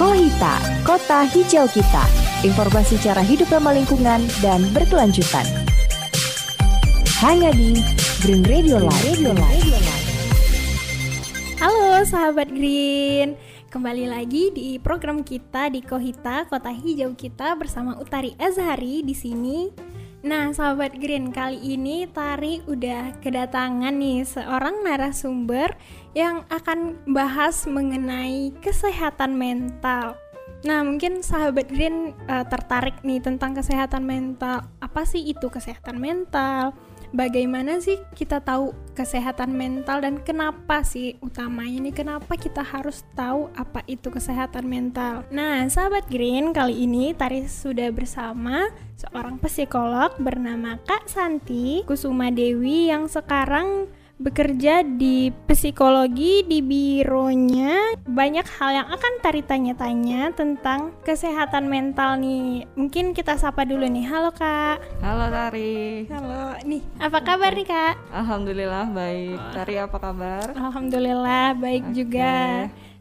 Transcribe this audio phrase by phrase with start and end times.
[0.00, 2.00] Kohita, kota hijau kita.
[2.40, 5.44] Informasi cara hidup ramah lingkungan dan berkelanjutan.
[7.20, 7.76] Hanya di
[8.24, 9.20] Green Radio Live.
[11.60, 13.36] Halo sahabat Green,
[13.68, 19.68] kembali lagi di program kita di Kohita Kota Hijau kita bersama Utari Azhari di sini.
[20.20, 25.76] Nah, sahabat Green, kali ini Tari udah kedatangan nih seorang narasumber
[26.16, 30.18] yang akan bahas mengenai kesehatan mental.
[30.60, 34.68] Nah, mungkin sahabat Green uh, tertarik nih tentang kesehatan mental.
[34.82, 36.76] Apa sih itu kesehatan mental?
[37.10, 43.50] bagaimana sih kita tahu kesehatan mental dan kenapa sih utamanya ini kenapa kita harus tahu
[43.54, 45.26] apa itu kesehatan mental.
[45.30, 52.90] Nah, sahabat Green, kali ini Taris sudah bersama seorang psikolog bernama Kak Santi Kusuma Dewi
[52.90, 61.72] yang sekarang bekerja di psikologi di bironya banyak hal yang akan Tari tanya-tanya tentang kesehatan
[61.72, 62.68] mental nih.
[62.76, 64.04] Mungkin kita sapa dulu nih.
[64.04, 64.80] Halo kak.
[65.00, 66.04] Halo Tari.
[66.12, 66.60] Halo.
[66.68, 67.94] Nih apa kabar nih kak?
[68.12, 69.40] Alhamdulillah baik.
[69.56, 70.46] Tari apa kabar?
[70.52, 71.94] Alhamdulillah baik okay.
[71.96, 72.34] juga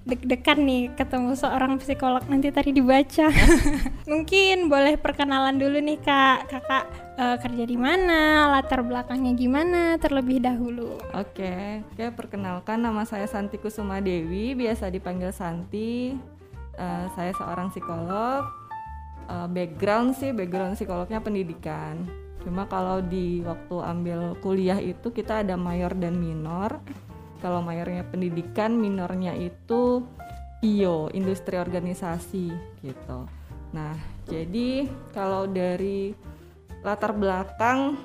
[0.07, 3.27] deg-degan nih ketemu seorang psikolog nanti tadi dibaca.
[4.11, 6.85] Mungkin boleh perkenalan dulu nih kak, kakak
[7.19, 10.97] uh, kerja di mana, latar belakangnya gimana terlebih dahulu.
[11.13, 11.67] Oke, okay.
[11.83, 16.15] oke perkenalkan nama saya Santi Kusuma Dewi, biasa dipanggil Santi.
[16.79, 18.47] Uh, saya seorang psikolog.
[19.29, 22.01] Uh, background sih, background psikolognya pendidikan.
[22.41, 26.79] Cuma kalau di waktu ambil kuliah itu kita ada mayor dan minor
[27.41, 30.03] kalau mayornya pendidikan minornya itu
[30.63, 32.51] IO industri organisasi
[32.83, 33.25] gitu
[33.71, 33.95] nah
[34.29, 36.13] jadi kalau dari
[36.83, 37.99] latar belakang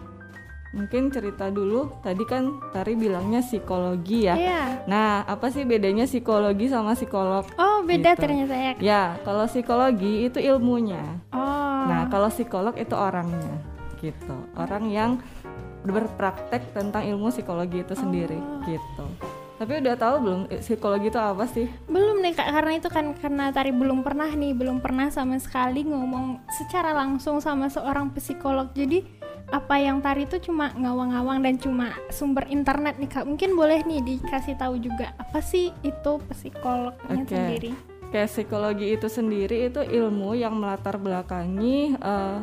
[0.74, 4.34] mungkin cerita dulu tadi kan Tari bilangnya psikologi ya.
[4.34, 4.66] Yeah.
[4.90, 7.46] Nah, apa sih bedanya psikologi sama psikolog?
[7.54, 8.26] Oh, beda gitu.
[8.26, 8.72] ternyata ya.
[8.82, 11.22] Ya, kalau psikologi itu ilmunya.
[11.30, 11.86] Oh.
[11.86, 13.54] Nah, kalau psikolog itu orangnya
[14.02, 14.36] gitu.
[14.58, 15.22] Orang yang
[15.84, 18.64] berpraktek tentang ilmu psikologi itu sendiri oh.
[18.64, 19.04] gitu.
[19.54, 21.70] Tapi udah tahu belum eh, psikologi itu apa sih?
[21.86, 25.86] Belum nih kak, karena itu kan karena tadi belum pernah nih, belum pernah sama sekali
[25.86, 28.74] ngomong secara langsung sama seorang psikolog.
[28.74, 29.06] Jadi
[29.54, 33.24] apa yang tari itu cuma ngawang-ngawang dan cuma sumber internet nih kak.
[33.28, 37.30] Mungkin boleh nih dikasih tahu juga apa sih itu psikolognya okay.
[37.30, 37.70] sendiri?
[38.10, 42.42] Kayak psikologi itu sendiri itu ilmu yang melatar belakangi uh,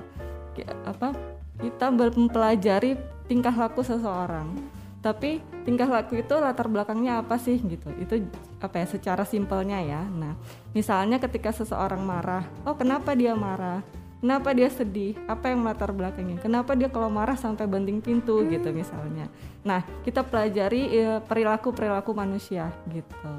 [0.87, 1.15] apa
[1.59, 2.95] kita mempelajari
[3.31, 4.51] tingkah laku seseorang.
[4.99, 7.87] Tapi tingkah laku itu latar belakangnya apa sih gitu?
[7.95, 8.27] Itu
[8.59, 10.03] apa ya secara simpelnya ya.
[10.03, 10.35] Nah
[10.75, 13.79] misalnya ketika seseorang marah oh kenapa dia marah?
[14.21, 15.17] Kenapa dia sedih?
[15.25, 16.37] Apa yang latar belakangnya?
[16.37, 18.43] Kenapa dia kalau marah sampai banting pintu?
[18.43, 18.53] Hmm.
[18.53, 19.25] gitu misalnya.
[19.65, 23.33] Nah kita pelajari ya, perilaku perilaku manusia gitu.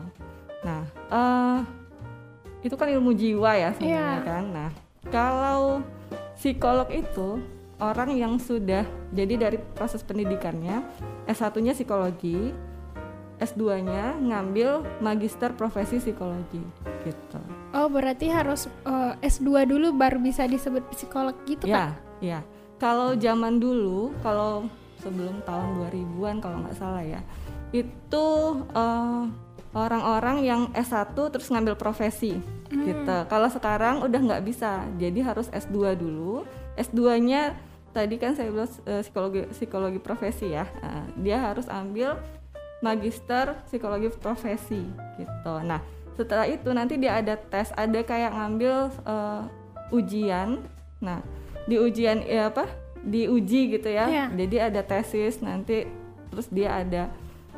[0.66, 0.82] Nah
[1.12, 1.62] uh,
[2.66, 4.26] itu kan ilmu jiwa ya sebenarnya yeah.
[4.26, 4.44] kan.
[4.50, 4.70] Nah
[5.14, 5.86] kalau
[6.34, 7.38] psikolog itu
[7.82, 10.86] orang yang sudah jadi dari proses pendidikannya
[11.26, 12.54] S1-nya psikologi,
[13.42, 16.62] S2-nya ngambil magister profesi psikologi
[17.02, 17.42] gitu.
[17.74, 21.90] Oh, berarti harus uh, eh, S2 dulu baru bisa disebut psikolog gitu ya, kan?
[22.22, 22.40] Iya.
[22.78, 24.70] Kalau zaman dulu, kalau
[25.02, 27.20] sebelum tahun 2000-an kalau nggak salah ya,
[27.74, 28.26] itu
[28.74, 29.26] uh,
[29.74, 32.84] orang-orang yang S1 terus ngambil profesi hmm.
[32.86, 33.16] gitu.
[33.26, 36.46] Kalau sekarang udah nggak bisa, jadi harus S2 dulu.
[36.78, 40.64] S2-nya tadi kan saya bilang uh, psikologi psikologi profesi ya.
[40.80, 42.16] Uh, dia harus ambil
[42.82, 44.82] magister psikologi profesi
[45.20, 45.54] gitu.
[45.62, 45.80] Nah
[46.18, 49.46] setelah itu nanti dia ada tes ada kayak ngambil uh,
[49.94, 50.64] ujian.
[50.98, 51.22] Nah
[51.68, 52.66] di ujian ya apa?
[53.02, 54.06] Diuji gitu ya.
[54.06, 54.28] Yeah.
[54.30, 55.90] jadi ada tesis nanti
[56.30, 57.10] terus dia ada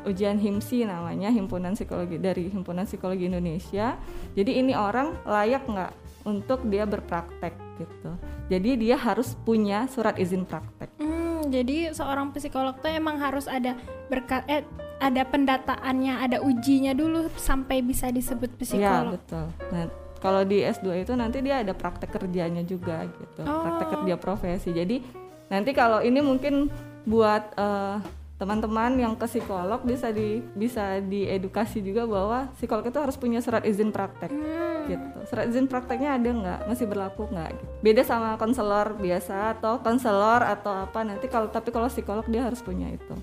[0.05, 3.97] ujian HIMSI namanya himpunan psikologi dari himpunan psikologi Indonesia.
[4.37, 5.91] Jadi ini orang layak nggak
[6.25, 8.11] untuk dia berpraktek gitu
[8.45, 10.93] jadi dia harus punya surat izin praktek.
[11.01, 13.73] Hmm, jadi seorang psikolog tuh emang harus ada
[14.05, 14.61] berkat eh
[15.01, 19.11] ada pendataannya, ada ujinya dulu sampai bisa disebut iya, psikolog.
[19.11, 19.45] Iya, betul.
[19.73, 19.83] Nah,
[20.21, 23.41] kalau di S2 itu nanti dia ada praktek kerjanya juga gitu.
[23.43, 23.65] Oh.
[23.65, 24.69] Praktek kerja profesi.
[24.71, 25.01] Jadi
[25.49, 26.69] nanti kalau ini mungkin
[27.03, 27.97] buat uh,
[28.35, 33.63] teman-teman yang ke psikolog bisa di bisa diedukasi juga bahwa psikolog itu harus punya surat
[33.63, 34.27] izin praktek.
[34.27, 34.91] Hmm.
[34.91, 35.17] gitu.
[35.31, 36.59] Surat izin prakteknya ada nggak?
[36.67, 37.55] Masih berlaku nggak?
[37.55, 37.65] Gitu.
[37.79, 41.07] beda sama konselor biasa atau konselor atau apa.
[41.07, 43.15] Nanti kalau tapi kalau psikolog dia harus punya itu.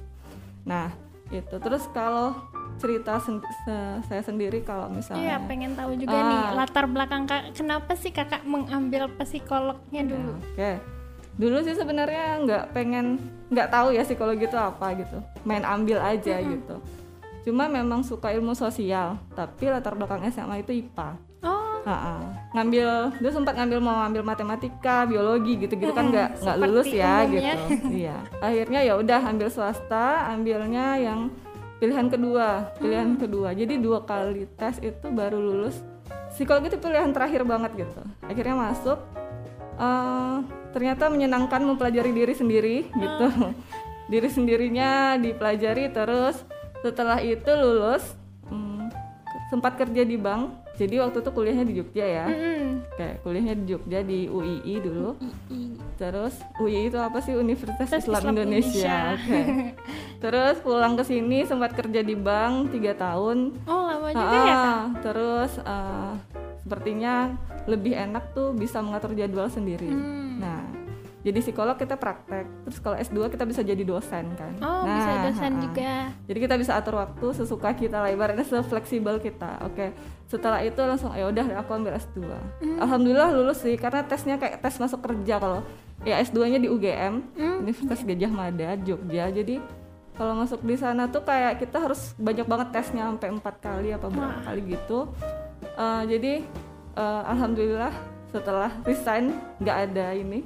[0.65, 0.89] Nah
[1.29, 2.33] itu terus kalau
[2.81, 3.77] cerita sen se
[4.09, 8.13] saya sendiri kalau misalnya iya pengen tahu juga ah, nih latar belakang kak kenapa sih
[8.13, 10.37] kakak mengambil psikolognya dulu?
[10.37, 10.57] oke.
[10.57, 11.02] okay
[11.37, 13.17] dulu sih sebenarnya nggak pengen
[13.49, 15.19] nggak tahu ya psikologi itu apa gitu.
[15.49, 16.53] Main ambil aja mm -hmm.
[16.57, 16.77] gitu.
[17.43, 21.83] Cuma memang suka ilmu sosial tapi latar belakang SMA itu IPA oh.
[21.83, 22.15] Ha-ha.
[22.55, 27.55] ngambil dia sempat ngambil mau ngambil matematika biologi gitu-gitu kan nggak nggak lulus ya umumnya.
[27.59, 27.75] gitu.
[28.07, 28.17] Iya.
[28.39, 31.21] Akhirnya ya udah ambil swasta ambilnya yang
[31.83, 33.51] pilihan kedua pilihan kedua.
[33.51, 35.83] Jadi dua kali tes itu baru lulus.
[36.31, 38.01] Psikologi itu pilihan terakhir banget gitu.
[38.23, 39.03] Akhirnya masuk
[39.83, 40.37] eh,
[40.71, 43.27] ternyata menyenangkan mempelajari diri sendiri gitu.
[44.03, 46.45] Diri sendirinya dipelajari terus
[46.81, 48.03] setelah itu lulus
[48.45, 48.91] hmm,
[49.49, 50.53] sempat kerja di bank.
[50.73, 52.27] Jadi waktu itu kuliahnya di Jogja ya.
[52.27, 52.69] Mm-mm.
[52.93, 55.11] kayak kuliahnya di Jogja di UII dulu.
[55.49, 57.33] I- terus UI itu apa sih?
[57.33, 59.15] Universitas Terus Islam, Islam Indonesia, Indonesia.
[59.17, 59.41] Oke.
[60.19, 63.55] terus pulang ke sini sempat kerja di bank tiga tahun.
[63.65, 64.67] Oh lama juga ya kak?
[64.67, 66.13] Ah, terus eh,
[66.63, 70.39] sepertinya lebih enak tuh bisa mengatur jadwal sendiri Hmm.
[70.39, 70.63] nah
[71.23, 75.13] jadi psikolog kita praktek terus kalau S2 kita bisa jadi dosen kan Oh nah, bisa
[75.25, 75.63] dosen ha-ha.
[75.63, 75.95] juga.
[76.25, 79.95] jadi kita bisa atur waktu sesuka kita lah ibaratnya sefleksibel kita oke
[80.27, 82.27] setelah itu langsung ya udah aku ambil S2
[82.77, 85.63] alhamdulillah lulus sih karena tesnya kayak tes masuk kerja kalau
[86.03, 87.57] ya S2 nya di UGM Hmm.
[87.61, 89.63] Universitas Gajah Mada Jogja jadi
[90.13, 94.07] kalau masuk di sana tuh kayak kita harus banyak banget tesnya sampai empat kali apa
[94.09, 95.07] berapa kali gitu
[95.73, 96.33] Eh, jadi
[96.93, 97.93] eh, alhamdulillah
[98.29, 100.41] setelah resign nggak ada ini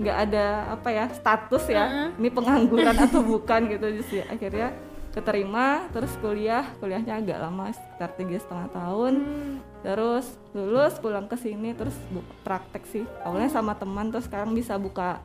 [0.00, 2.08] nggak ada apa ya status ya Uh-uh.
[2.16, 4.72] ini pengangguran atau bukan gitu sih akhirnya
[5.12, 9.56] keterima terus kuliah kuliahnya agak lama sekitar tiga setengah tahun Hmm.
[9.80, 11.96] terus lulus pulang ke sini terus
[12.40, 15.20] praktek sih awalnya sama teman terus sekarang bisa buka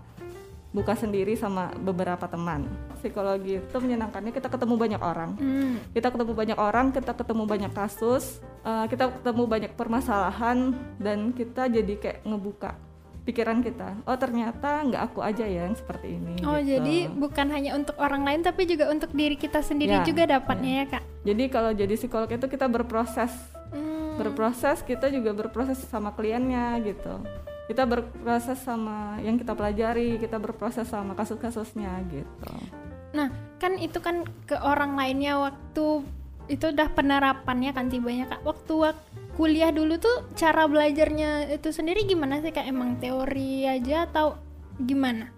[0.76, 5.80] buka sendiri sama beberapa teman psikologi itu menyenangkannya kita ketemu banyak orang Hmm.
[5.90, 8.24] kita ketemu banyak orang kita ketemu banyak kasus
[8.62, 10.58] eh, kita ketemu banyak permasalahan
[10.98, 12.76] dan kita jadi kayak ngebuka
[13.24, 16.78] pikiran kita oh ternyata nggak aku aja ya yang seperti ini Oh gitu.
[16.78, 20.72] jadi bukan hanya untuk orang lain tapi juga untuk diri kita sendiri Ya, juga dapatnya
[20.76, 21.04] ya kak.
[21.24, 23.32] jadi kalau jadi psikolog itu kita berproses
[23.66, 24.16] Hmm.
[24.16, 27.18] berproses kita juga berproses sama kliennya gitu
[27.66, 32.54] kita berproses sama yang kita pelajari kita berproses sama kasus-kasusnya gitu
[33.16, 36.04] Nah kan itu kan ke orang lainnya waktu
[36.52, 38.44] itu udah penerapannya kan tibanya kak.
[38.44, 39.08] Waktu wak-
[39.40, 42.68] kuliah dulu tuh cara belajarnya itu sendiri gimana sih kak?
[42.68, 44.36] Emang teori aja atau
[44.78, 45.32] gimana?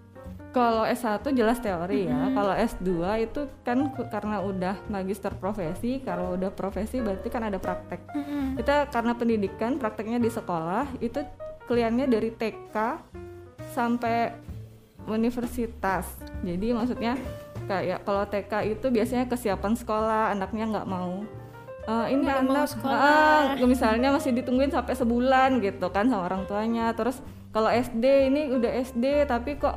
[0.48, 2.88] kalau S1 jelas teori ya kalau S2
[3.20, 8.56] itu kan karena udah magister profesi kalau udah profesi berarti kan ada praktek Mm-mm.
[8.56, 11.20] kita karena pendidikan prakteknya di sekolah itu
[11.68, 12.74] kliennya dari TK
[13.76, 14.32] sampai
[15.06, 16.08] universitas.
[16.40, 17.14] Jadi maksudnya
[17.68, 21.22] kayak kalau TK itu biasanya kesiapan sekolah anaknya nggak mau
[21.88, 22.96] "Eh, ini Nggak mau anak sekolah."
[23.60, 26.92] ah, misalnya masih ditungguin sampai sebulan gitu kan sama orang tuanya.
[26.96, 27.20] Terus
[27.52, 29.76] kalau SD ini udah SD tapi kok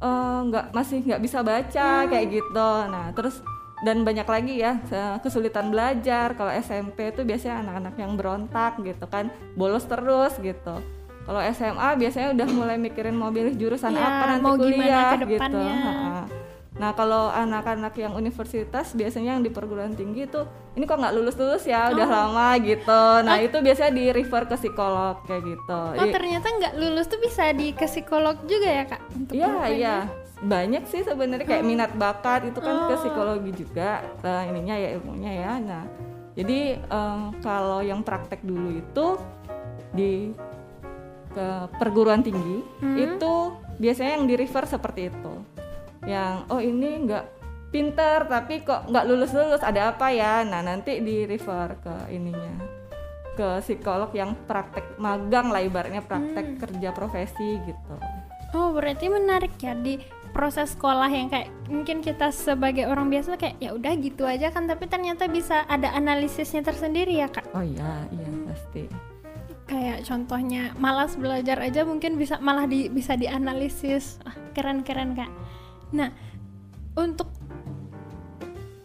[0.00, 2.70] eh, nggak masih nggak bisa baca kayak gitu.
[2.88, 3.40] Nah terus
[3.80, 4.76] dan banyak lagi ya
[5.24, 6.36] kesulitan belajar.
[6.36, 10.99] Kalau SMP itu biasanya anak-anak yang berontak gitu kan bolos terus gitu
[11.30, 15.16] kalau SMA biasanya udah mulai mikirin mau pilih jurusan Ya, apa nanti mau kuliah ke
[15.20, 16.26] gitu depannya.
[16.72, 20.42] Nah kalau anak-anak yang universitas biasanya yang di perguruan tinggi tuh
[20.74, 22.10] ini kok nggak lulus lulus ya udah Oh.
[22.10, 23.02] lama gitu.
[23.20, 25.76] Nah itu biasanya di refer ke psikolog kayak gitu.
[25.76, 29.02] Oh Jadi- ternyata nggak lulus tuh bisa di ke psikolog juga ya kak?
[29.12, 29.96] Untuk Iya iya
[30.40, 32.98] banyak sih sebenarnya kayak minat bakat itu kan ke Oh.
[32.98, 35.52] psikologi juga eh, ininya ya ilmunya ya.
[35.60, 35.84] Nah
[36.32, 39.06] jadi eh, kalau yang praktek dulu itu
[39.92, 40.32] di
[41.30, 42.96] ke perguruan tinggi Hmm.
[42.96, 43.32] itu
[43.76, 45.34] biasanya yang di refer seperti itu.
[46.04, 47.24] Yang oh ini nggak
[47.70, 50.42] pinter tapi kok nggak lulus lulus ada apa ya?
[50.42, 52.54] Nah nanti di refer ke ininya
[53.30, 57.94] ke psikolog yang praktek magang lah ibaratnya praktek kerja profesi gitu.
[58.52, 59.96] Oh berarti menarik ya di
[60.30, 64.66] proses sekolah yang kayak mungkin kita sebagai orang biasa kayak ya udah gitu aja kan
[64.66, 68.86] tapi ternyata bisa ada analisisnya tersendiri ya kak Oh iya, iya pasti.
[69.70, 74.18] Kayak contohnya malas belajar aja mungkin bisa malah di, bisa dianalisis.
[74.26, 75.30] Ah, keren keren kak.
[75.94, 76.10] Nah
[76.98, 77.30] untuk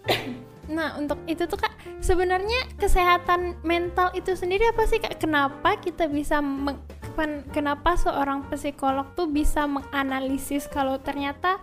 [0.77, 1.73] nah untuk itu tuh kak
[2.05, 5.17] sebenarnya kesehatan mental itu sendiri apa sih kak?
[5.17, 6.85] Kenapa kita bisa meng-
[7.17, 11.57] ken- kenapa seorang psikolog tuh bisa menganalisis kalau ternyata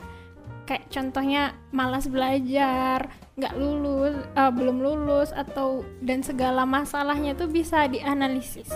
[0.67, 7.87] kayak contohnya malas belajar nggak lulus eh, belum lulus atau dan segala masalahnya tuh bisa
[7.87, 8.71] dianalisis.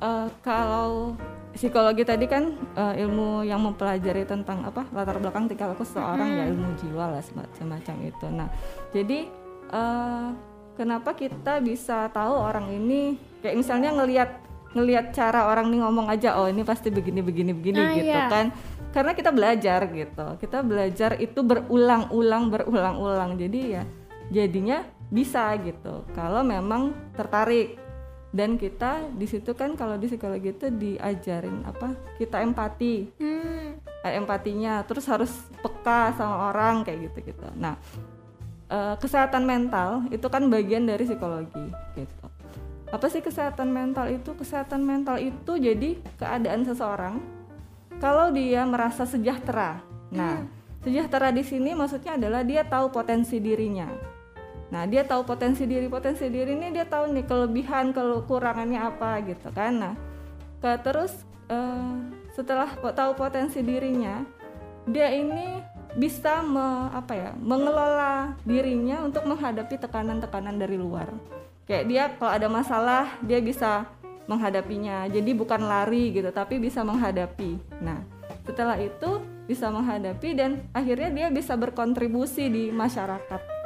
[0.00, 1.12] Eh, kalau
[1.52, 6.44] psikologi tadi kan eh, ilmu yang mempelajari tentang apa latar belakang tingkah laku seseorang ya
[6.48, 8.26] ilmu jiwa lah sema- semacam itu.
[8.32, 8.48] Nah,
[8.96, 9.28] jadi
[9.68, 10.28] eh,
[10.74, 13.20] kenapa kita bisa tahu orang ini?
[13.44, 14.30] Kayak misalnya ngelihat
[14.70, 18.24] ngelihat cara orang nih ngomong aja oh ini pasti begini begini begini Ah, gitu iya.
[18.30, 18.46] kan.
[18.90, 20.26] Karena kita belajar gitu.
[20.40, 23.36] Kita belajar itu berulang-ulang berulang-ulang.
[23.36, 23.82] Jadi ya
[24.32, 24.80] jadinya
[25.12, 26.06] bisa gitu.
[26.14, 27.89] Kalau memang tertarik
[28.30, 31.98] dan kita di situ kan kalau di psikologi itu diajarin apa?
[32.14, 33.18] Kita empati.
[33.18, 33.74] Hmm.
[34.06, 34.86] eh, empatinya.
[34.86, 37.74] Terus harus peka sama orang kayak gitu gitu nah
[38.70, 41.66] eh, kesehatan mental itu kan bagian dari psikologi
[41.98, 42.24] gitu.
[42.90, 44.34] Apa sih kesehatan mental itu?
[44.34, 47.22] Kesehatan mental itu jadi keadaan seseorang
[48.02, 49.82] kalau dia merasa sejahtera.
[50.14, 50.46] Nah
[50.80, 54.09] sejahtera di sini maksudnya adalah dia tahu potensi dirinya
[54.70, 59.50] nah dia tahu potensi diri potensi diri ini dia tahu nih kelebihan kekurangannya apa gitu
[59.50, 59.82] kan.
[59.82, 59.94] Nah
[60.62, 61.12] ke terus
[61.50, 61.94] eh,
[62.38, 64.22] setelah tahu potensi dirinya
[64.86, 65.58] dia ini
[65.98, 71.10] bisa me- apa ya mengelola dirinya untuk menghadapi tekanan-tekanan dari luar.
[71.66, 73.90] Kayak dia kalau ada masalah dia bisa
[74.30, 75.10] menghadapinya.
[75.10, 77.58] Jadi bukan lari gitu tapi bisa menghadapi.
[77.82, 78.06] Nah
[78.46, 79.18] setelah itu
[79.50, 83.59] bisa menghadapi dan akhirnya dia bisa berkontribusi di masyarakat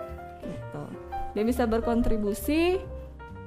[1.34, 2.78] dia bisa berkontribusi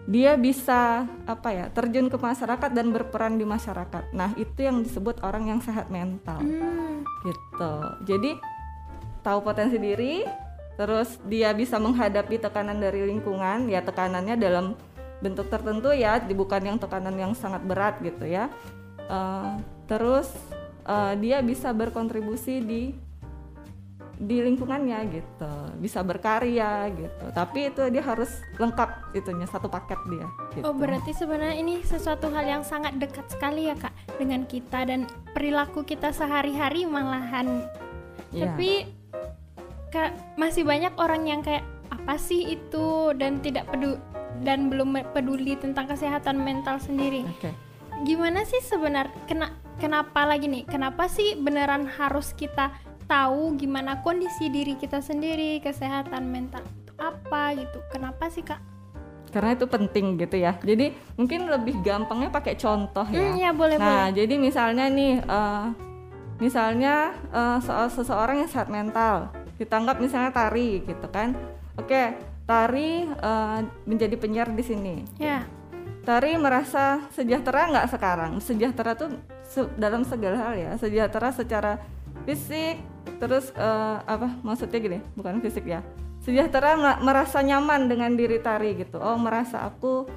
[0.07, 4.15] dia bisa apa ya terjun ke masyarakat dan berperan di masyarakat.
[4.15, 6.39] Nah itu yang disebut orang yang sehat mental.
[6.39, 7.03] Hmm.
[7.27, 7.73] gitu.
[8.07, 8.31] Jadi
[9.19, 10.23] tahu potensi diri
[10.79, 13.67] terus dia bisa menghadapi tekanan dari lingkungan.
[13.67, 14.79] Ya tekanannya dalam
[15.19, 18.47] bentuk tertentu ya bukan yang tekanan yang sangat berat gitu ya.
[19.11, 19.51] Eh,
[19.91, 20.31] terus
[20.87, 22.95] eh, dia bisa berkontribusi di
[24.17, 30.25] di lingkungannya gitu bisa berkarya gitu tapi itu dia harus lengkap itunya satu paket dia
[30.57, 30.65] gitu.
[30.65, 35.05] Oh berarti sebenarnya ini sesuatu hal yang sangat dekat sekali ya kak dengan kita dan
[35.37, 37.69] perilaku kita sehari-hari malahan.
[38.33, 38.49] Iya.
[38.49, 38.89] Tapi
[39.93, 41.61] kak masih banyak orang yang kayak
[41.93, 44.01] apa sih itu dan tidak peduli
[44.41, 47.21] dan belum peduli tentang kesehatan mental sendiri.
[47.25, 47.53] oke
[48.05, 49.47] Gimana sih sebenarnya kena
[49.81, 50.69] kenapa lagi nih?
[50.69, 52.69] Kenapa sih beneran harus kita
[53.07, 57.79] tahu gimana kondisi diri kita sendiri, kesehatan mental itu apa gitu?
[57.89, 58.59] Kenapa sih kak?
[59.27, 63.75] karena itu penting gitu ya jadi mungkin lebih gampangnya pakai contoh ya Hmm, ya boleh
[63.75, 64.15] Nah, boleh.
[64.15, 65.65] jadi misalnya nih, eh,
[66.37, 67.11] misalnya
[67.59, 69.27] soal seseorang yang sehat mental,
[69.59, 71.35] kita anggap misalnya tari gitu kan.
[71.75, 74.95] Oke, tari eh, menjadi penyiar di sini.
[75.19, 75.43] Ya.
[76.01, 78.31] Tari merasa sejahtera nggak sekarang?
[78.39, 79.11] Sejahtera tuh
[79.43, 80.71] se- dalam segala hal ya.
[80.79, 81.83] Sejahtera secara
[82.23, 82.79] fisik,
[83.17, 84.27] terus eh, apa?
[84.43, 85.81] Maksudnya gini, bukan fisik ya.
[86.21, 88.99] Sejahtera me- merasa nyaman dengan diri tari gitu.
[88.99, 90.07] Oh, merasa aku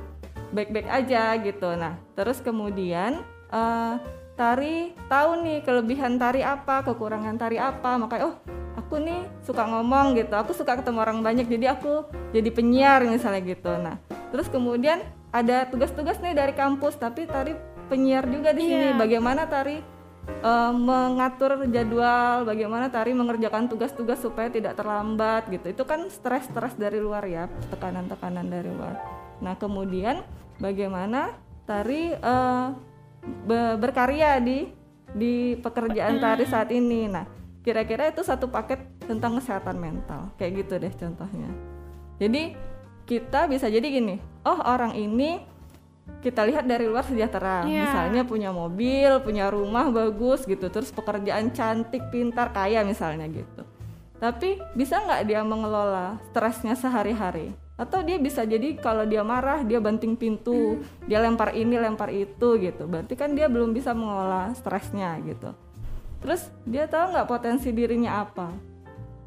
[0.51, 1.71] baik-baik aja gitu.
[1.79, 3.95] Nah, terus kemudian eh,
[4.35, 8.01] tari tahu nih kelebihan tari apa, kekurangan tari apa.
[8.01, 8.37] Makanya oh,
[8.75, 10.35] aku nih suka ngomong gitu.
[10.35, 13.71] Aku suka ketemu orang banyak jadi aku jadi penyiar misalnya gitu.
[13.79, 14.03] Nah,
[14.35, 17.55] terus kemudian ada tugas-tugas nih dari kampus tapi tari
[17.87, 18.87] penyiar juga di sini.
[18.95, 18.99] Iya.
[18.99, 19.79] Bagaimana tari
[20.39, 25.75] eh, mengatur jadwal, bagaimana tari mengerjakan tugas-tugas supaya tidak terlambat gitu.
[25.75, 28.95] Itu kan stres-stres dari luar ya, tekanan-tekanan dari luar.
[29.43, 30.23] Nah, kemudian
[30.63, 31.35] bagaimana
[31.67, 32.67] tari eh,
[33.45, 34.71] be- berkarya di
[35.11, 37.11] di pekerjaan tari saat ini.
[37.11, 37.27] Nah,
[37.67, 40.31] kira-kira itu satu paket tentang kesehatan mental.
[40.39, 41.51] Kayak gitu deh contohnya.
[42.21, 42.55] Jadi
[43.11, 45.43] kita bisa jadi gini, oh orang ini
[46.21, 47.87] kita lihat dari luar sejahtera, Iya.
[47.87, 53.63] misalnya punya mobil, punya rumah bagus gitu, terus pekerjaan cantik, pintar, kaya misalnya gitu.
[54.21, 57.57] Tapi bisa nggak dia mengelola stresnya sehari-hari?
[57.81, 62.61] Atau dia bisa jadi kalau dia marah dia banting pintu, dia lempar ini, lempar itu
[62.61, 62.85] gitu.
[62.85, 65.57] Berarti kan dia belum bisa mengelola stresnya gitu.
[66.21, 68.53] Terus dia tahu nggak potensi dirinya apa?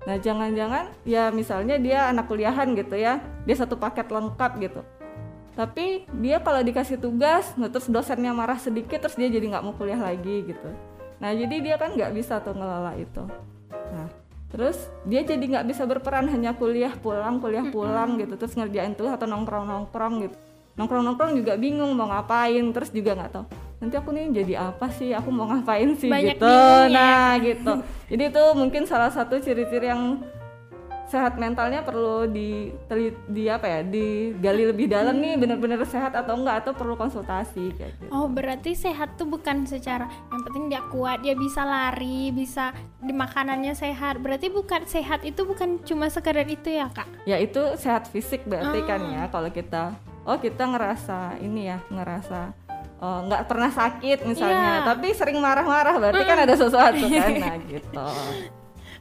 [0.06, 3.18] Nah jangan-jangan ya misalnya dia anak kuliahan gitu ya,
[3.50, 4.82] dia satu paket lengkap gitu.
[5.54, 9.74] Tapi dia kalau dikasih tugas, nah terus dosennya marah sedikit, terus dia jadi nggak mau
[9.78, 10.70] kuliah lagi gitu.
[11.22, 13.24] Nah jadi dia kan nggak bisa tuh ngelola itu.
[13.70, 14.10] Nah
[14.50, 19.14] terus dia jadi nggak bisa berperan hanya kuliah pulang, kuliah pulang gitu, terus ngerjain tuh
[19.14, 20.36] atau nongkrong nongkrong gitu.
[20.74, 23.46] Nongkrong nongkrong juga bingung mau ngapain, terus juga nggak tahu
[23.84, 26.48] nanti aku nih jadi apa sih, aku mau ngapain sih Banyak gitu.
[26.48, 26.88] ya.
[26.88, 27.72] Nah gitu.
[28.08, 30.24] Jadi itu mungkin salah satu ciri-ciri yang
[31.14, 32.74] sehat mentalnya perlu di
[33.30, 37.94] di apa ya digali lebih dalam nih benar-benar sehat atau enggak atau perlu konsultasi kayak
[37.96, 38.10] gitu.
[38.10, 43.14] Oh berarti sehat tuh bukan secara yang penting dia kuat, dia bisa lari, bisa di
[43.14, 44.18] makanannya sehat.
[44.18, 47.06] Berarti bukan sehat itu bukan cuma sekedar itu ya kak?
[47.24, 49.12] Ya itu sehat fisik berarti kan Ah.
[49.12, 49.94] ya kalau kita
[50.24, 52.56] oh kita ngerasa ini ya ngerasa
[52.98, 54.88] oh, nggak pernah sakit misalnya Iya.
[54.88, 58.08] tapi sering marah-marah berarti kan ada sesuatu kan nah gitu.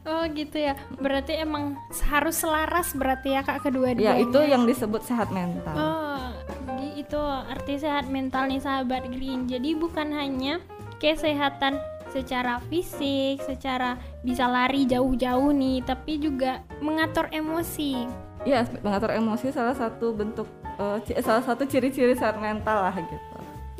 [0.03, 0.75] Oh gitu ya.
[0.99, 1.79] Berarti emang
[2.11, 4.19] harus selaras berarti ya kak Ya kedua-duanya.
[4.19, 5.71] itu yang disebut sehat mental.
[5.75, 6.27] Oh,
[6.67, 9.47] jadi itu arti sehat mental nih sahabat Green.
[9.47, 10.59] Jadi bukan hanya
[10.99, 11.79] kesehatan
[12.11, 18.05] secara fisik, secara bisa lari jauh-jauh nih, tapi juga mengatur emosi.
[18.43, 20.45] Iya, mengatur emosi salah satu bentuk
[20.77, 23.37] uh, salah satu ciri-ciri sehat mental lah gitu.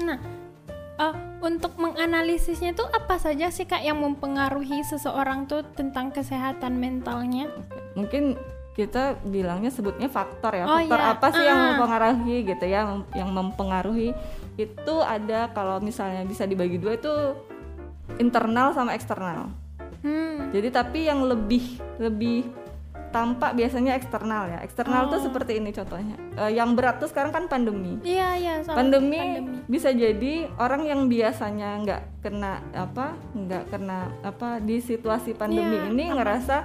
[0.08, 0.18] Nah,
[1.00, 7.50] uh, untuk menganalisisnya tuh apa saja sih kak yang mempengaruhi seseorang tuh tentang kesehatan mentalnya?
[7.98, 8.38] Mungkin
[8.74, 10.66] kita bilangnya sebutnya faktor ya.
[10.66, 11.14] Oh, faktor iya.
[11.14, 11.48] apa sih uh.
[11.48, 11.66] yang ah.
[11.74, 12.82] mempengaruhi gitu ya?
[13.14, 14.10] Yang mempengaruhi
[14.58, 17.14] itu ada kalau misalnya bisa dibagi dua itu
[18.22, 19.50] internal sama eksternal.
[20.04, 20.52] Hmm.
[20.52, 22.63] Jadi tapi yang lebih lebih
[23.14, 24.60] tampak biasanya eksternal ya.
[24.66, 25.10] Eksternal oh.
[25.14, 26.18] tuh seperti ini contohnya.
[26.34, 28.02] Uh, yang berat tuh sekarang kan pandemi.
[28.02, 28.54] Iya iya.
[28.66, 35.38] Pandemi, pandemi bisa jadi orang yang biasanya nggak kena apa nggak kena apa di situasi
[35.38, 35.92] pandemi yeah.
[35.94, 36.58] ini ngerasa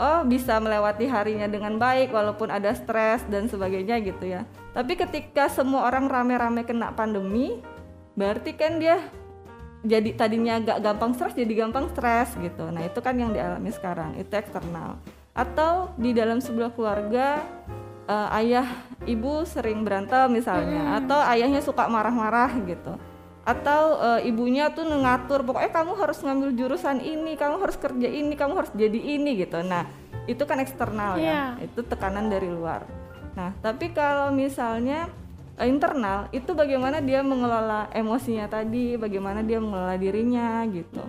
[0.00, 4.48] oh bisa melewati harinya dengan baik walaupun ada stres dan sebagainya gitu ya.
[4.72, 7.60] Tapi ketika semua orang rame-rame kena pandemi,
[8.16, 9.00] berarti kan dia
[9.86, 12.68] jadi tadinya agak gampang stres jadi gampang stres gitu.
[12.68, 15.00] Nah itu kan yang dialami sekarang itu eksternal
[15.36, 17.44] atau di dalam sebuah keluarga
[18.08, 18.64] uh, ayah
[19.04, 20.98] ibu sering berantem misalnya hmm.
[21.04, 22.96] atau ayahnya suka marah-marah gitu
[23.46, 28.34] atau uh, ibunya tuh ngatur pokoknya kamu harus ngambil jurusan ini kamu harus kerja ini
[28.34, 29.86] kamu harus jadi ini gitu nah
[30.26, 31.54] itu kan eksternal yeah.
[31.54, 31.70] ya iya.
[31.70, 32.82] itu tekanan dari luar
[33.38, 35.06] nah tapi kalau misalnya
[35.60, 41.04] uh, internal itu bagaimana dia mengelola emosinya tadi bagaimana dia mengelola dirinya gitu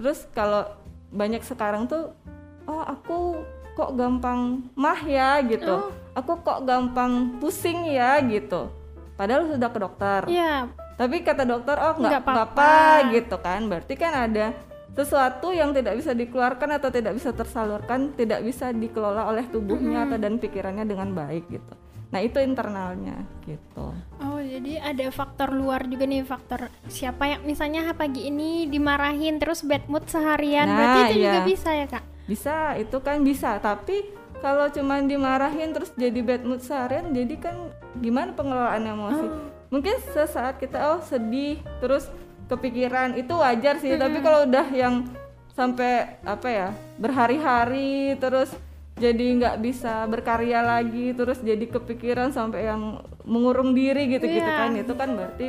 [0.00, 0.64] terus kalau
[1.12, 2.16] banyak sekarang tuh
[2.64, 5.90] oh aku kok gampang mah ya gitu.
[5.90, 5.90] Oh.
[6.14, 8.70] Aku kok gampang pusing ya gitu.
[9.18, 10.20] Padahal sudah ke dokter.
[10.30, 10.70] Iya.
[10.94, 13.66] Tapi kata dokter oh nggak apa-apa gitu kan.
[13.66, 14.54] Berarti kan ada
[14.94, 20.14] sesuatu yang tidak bisa dikeluarkan atau tidak bisa tersalurkan, tidak bisa dikelola oleh tubuhnya -hmm.
[20.14, 21.74] atau dan pikirannya dengan baik gitu.
[22.14, 23.90] Nah itu internalnya gitu.
[24.22, 29.66] Oh jadi ada faktor luar juga nih faktor siapa yang misalnya pagi ini dimarahin terus
[29.66, 31.26] bad mood seharian, nah, berarti itu iya.
[31.26, 32.13] juga bisa ya kak?
[32.24, 34.08] Bisa itu kan bisa tapi
[34.40, 37.56] kalau cuman dimarahin terus jadi bad mood seharian jadi kan
[38.00, 39.48] gimana pengelolaan emosi oh.
[39.72, 42.08] mungkin sesaat kita oh sedih terus
[42.48, 44.02] kepikiran itu wajar sih hmm.
[44.04, 45.08] tapi kalau udah yang
[45.54, 46.68] sampai apa ya
[46.98, 48.52] berhari-hari terus
[48.94, 54.60] jadi nggak bisa berkarya lagi terus jadi kepikiran sampai yang mengurung diri gitu-gitu yeah.
[54.66, 55.48] kan itu kan berarti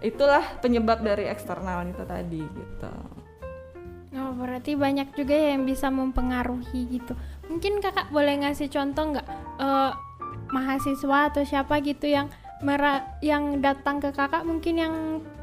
[0.00, 2.92] itulah penyebab dari eksternal itu tadi gitu.
[4.10, 7.14] Oh, berarti banyak juga ya yang bisa mempengaruhi gitu.
[7.46, 9.26] Mungkin kakak boleh ngasih contoh nggak
[9.62, 9.94] uh,
[10.50, 12.26] mahasiswa atau siapa gitu yang
[12.60, 14.94] mera yang datang ke kakak mungkin yang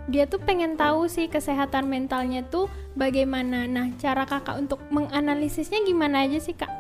[0.07, 2.67] dia tuh pengen tahu sih kesehatan mentalnya tuh
[2.99, 3.67] bagaimana.
[3.67, 6.71] Nah, cara kakak untuk menganalisisnya gimana aja sih kak?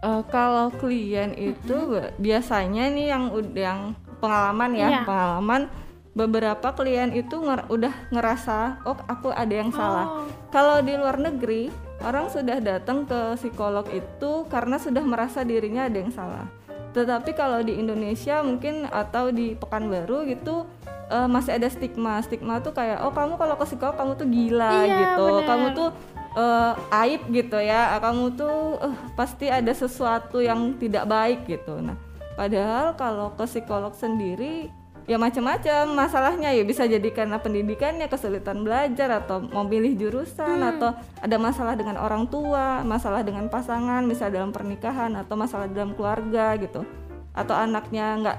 [0.00, 2.16] Uh, kalau klien itu mm -hmm.
[2.16, 3.80] biasanya nih yang yang
[4.24, 5.04] pengalaman ya, yeah.
[5.04, 5.68] pengalaman
[6.16, 10.24] beberapa klien itu nger udah ngerasa oh aku ada yang salah.
[10.50, 11.70] Kalau di luar negeri
[12.02, 16.50] orang sudah datang ke psikolog itu karena sudah merasa dirinya ada yang salah.
[16.90, 20.66] Tetapi kalau di Indonesia mungkin atau di Pekanbaru gitu
[21.06, 22.18] uh, masih ada stigma.
[22.18, 25.26] Stigma tuh kayak oh kamu kalau ke psikolog kamu tuh gila iya, gitu.
[25.38, 25.46] Bener.
[25.46, 25.88] Kamu tuh
[26.34, 26.74] uh,
[27.06, 27.94] aib gitu ya.
[28.02, 31.78] Kamu tuh uh, pasti ada sesuatu yang tidak baik gitu.
[31.78, 31.94] Nah,
[32.34, 34.79] padahal kalau ke psikolog sendiri
[35.10, 35.90] ya macam-macam.
[35.90, 40.70] Masalahnya ya bisa jadi karena pendidikannya kesulitan belajar atau mau pilih jurusan hmm.
[40.78, 45.98] atau ada masalah dengan orang tua masalah dengan pasangan misal dalam pernikahan atau masalah dalam
[45.98, 46.86] keluarga gitu.
[47.34, 48.36] Atau anaknya nggak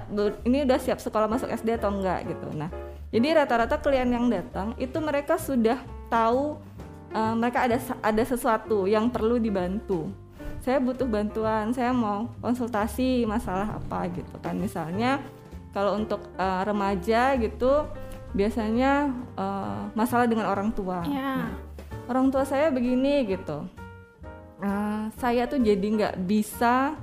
[0.47, 2.47] ini udah siap sekolah masuk SD atau enggak gitu.
[2.55, 2.71] Nah
[3.11, 5.75] jadi rata-rata klien yang datang itu mereka sudah
[6.07, 6.55] tahu
[7.11, 10.07] uh, mereka ada ada sesuatu yang perlu dibantu.
[10.63, 14.55] Saya butuh bantuan saya mau konsultasi masalah apa gitu kan.
[14.55, 15.19] Misalnya
[15.71, 17.87] kalau untuk uh, remaja gitu
[18.31, 21.03] biasanya uh, masalah dengan orang tua.
[21.03, 21.47] Yeah.
[21.47, 21.51] Nah,
[22.07, 23.67] orang tua saya begini gitu.
[24.61, 26.93] Uh, saya tuh jadi nggak bisa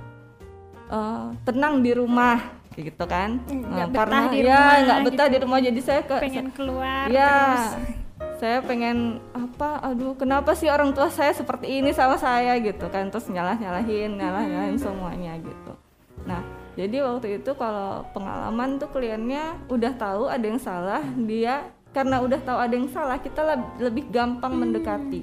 [0.89, 5.35] uh, tenang di rumah gitu kan uh, karena di ya nggak betah gitu.
[5.35, 8.39] di rumah jadi saya ke pengen keluar ya terus.
[8.39, 13.11] saya pengen apa aduh kenapa sih orang tua saya seperti ini sama saya gitu kan
[13.11, 15.73] terus nyalah nyalahin nyalah nyalahin semuanya gitu
[16.23, 16.39] nah
[16.79, 22.39] jadi waktu itu kalau pengalaman tuh kliennya udah tahu ada yang salah dia karena udah
[22.39, 23.43] tahu ada yang salah kita
[23.83, 24.61] lebih gampang hmm.
[24.63, 25.21] mendekati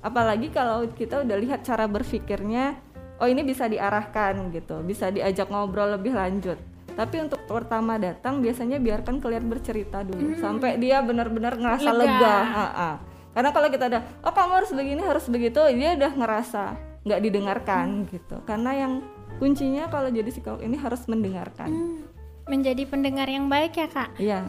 [0.00, 2.80] apalagi kalau kita udah lihat cara berpikirnya
[3.20, 6.56] oh ini bisa diarahkan gitu bisa diajak ngobrol lebih lanjut
[6.96, 10.40] tapi untuk pertama datang biasanya biarkan klien bercerita dulu hmm.
[10.40, 12.36] sampai dia benar-benar ngerasa lega, lega.
[12.40, 12.90] Ha -ha.
[13.36, 16.64] karena kalau kita ada oh kamu harus begini harus begitu dia udah ngerasa
[17.04, 18.06] nggak didengarkan hmm.
[18.08, 18.92] gitu karena yang
[19.36, 21.68] kuncinya kalau jadi psikolog ini harus mendengarkan.
[21.68, 22.00] Hmm,
[22.46, 24.10] menjadi pendengar yang baik ya kak?
[24.16, 24.40] Iya.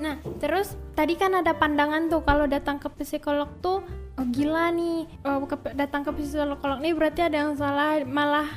[0.00, 3.82] Nah terus tadi kan ada pandangan tuh kalau datang ke psikolog tuh
[4.14, 8.02] oh gila nih oh, ke, datang ke psikolog nih berarti ada yang salah.
[8.02, 8.48] Malah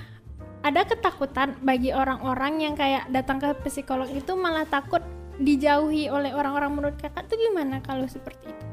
[0.65, 5.01] ada ketakutan bagi orang-orang yang kayak datang ke psikolog itu malah takut
[5.37, 7.29] dijauhi oleh orang-orang menurut kakak.
[7.29, 8.65] Tuh gimana kalau seperti itu?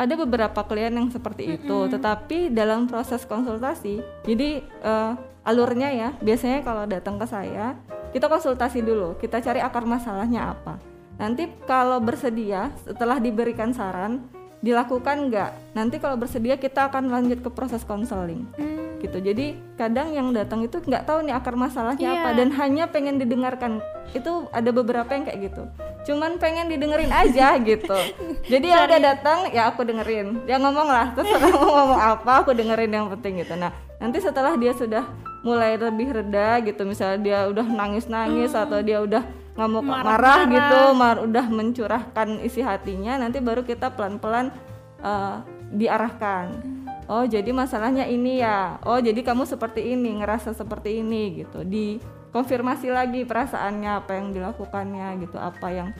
[0.00, 1.58] Ada beberapa klien yang seperti mm -hmm.
[1.60, 5.12] itu, tetapi dalam proses konsultasi, jadi uh,
[5.50, 7.74] alurnya ya, biasanya kalau datang ke saya,
[8.14, 10.78] kita konsultasi dulu, kita cari akar masalahnya apa.
[11.18, 14.24] Nanti kalau bersedia, setelah diberikan saran,
[14.62, 15.74] dilakukan nggak?
[15.74, 18.46] Nanti kalau bersedia kita akan lanjut ke proses konseling.
[18.56, 19.18] Mm gitu.
[19.18, 22.22] Jadi kadang yang datang itu nggak tahu nih akar masalahnya yeah.
[22.22, 22.30] apa.
[22.36, 23.80] Dan hanya pengen didengarkan.
[24.12, 25.62] Itu ada beberapa yang kayak gitu.
[26.06, 27.98] Cuman pengen didengerin aja gitu.
[28.46, 30.44] Jadi ya udah datang ya aku dengerin.
[30.44, 33.56] Dia ngomong lah terus mau ngomong apa aku dengerin yang penting gitu.
[33.56, 35.04] Nah nanti setelah dia sudah
[35.40, 36.82] mulai lebih reda gitu.
[36.84, 38.62] Misalnya dia udah nangis nangis hmm.
[38.66, 39.22] atau dia udah
[39.58, 44.54] ngamuk marah, marah gitu mar udah mencurahkan isi hatinya nanti baru kita pelan pelan
[45.02, 45.42] uh,
[45.74, 46.48] diarahkan.
[46.54, 48.78] Hmm oh jadi masalahnya ini ya.
[48.86, 51.66] Oh jadi kamu seperti ini ngerasa seperti ini gitu.
[51.66, 51.98] Di
[52.30, 55.90] konfirmasi lagi perasaannya apa yang dilakukannya gitu apa yang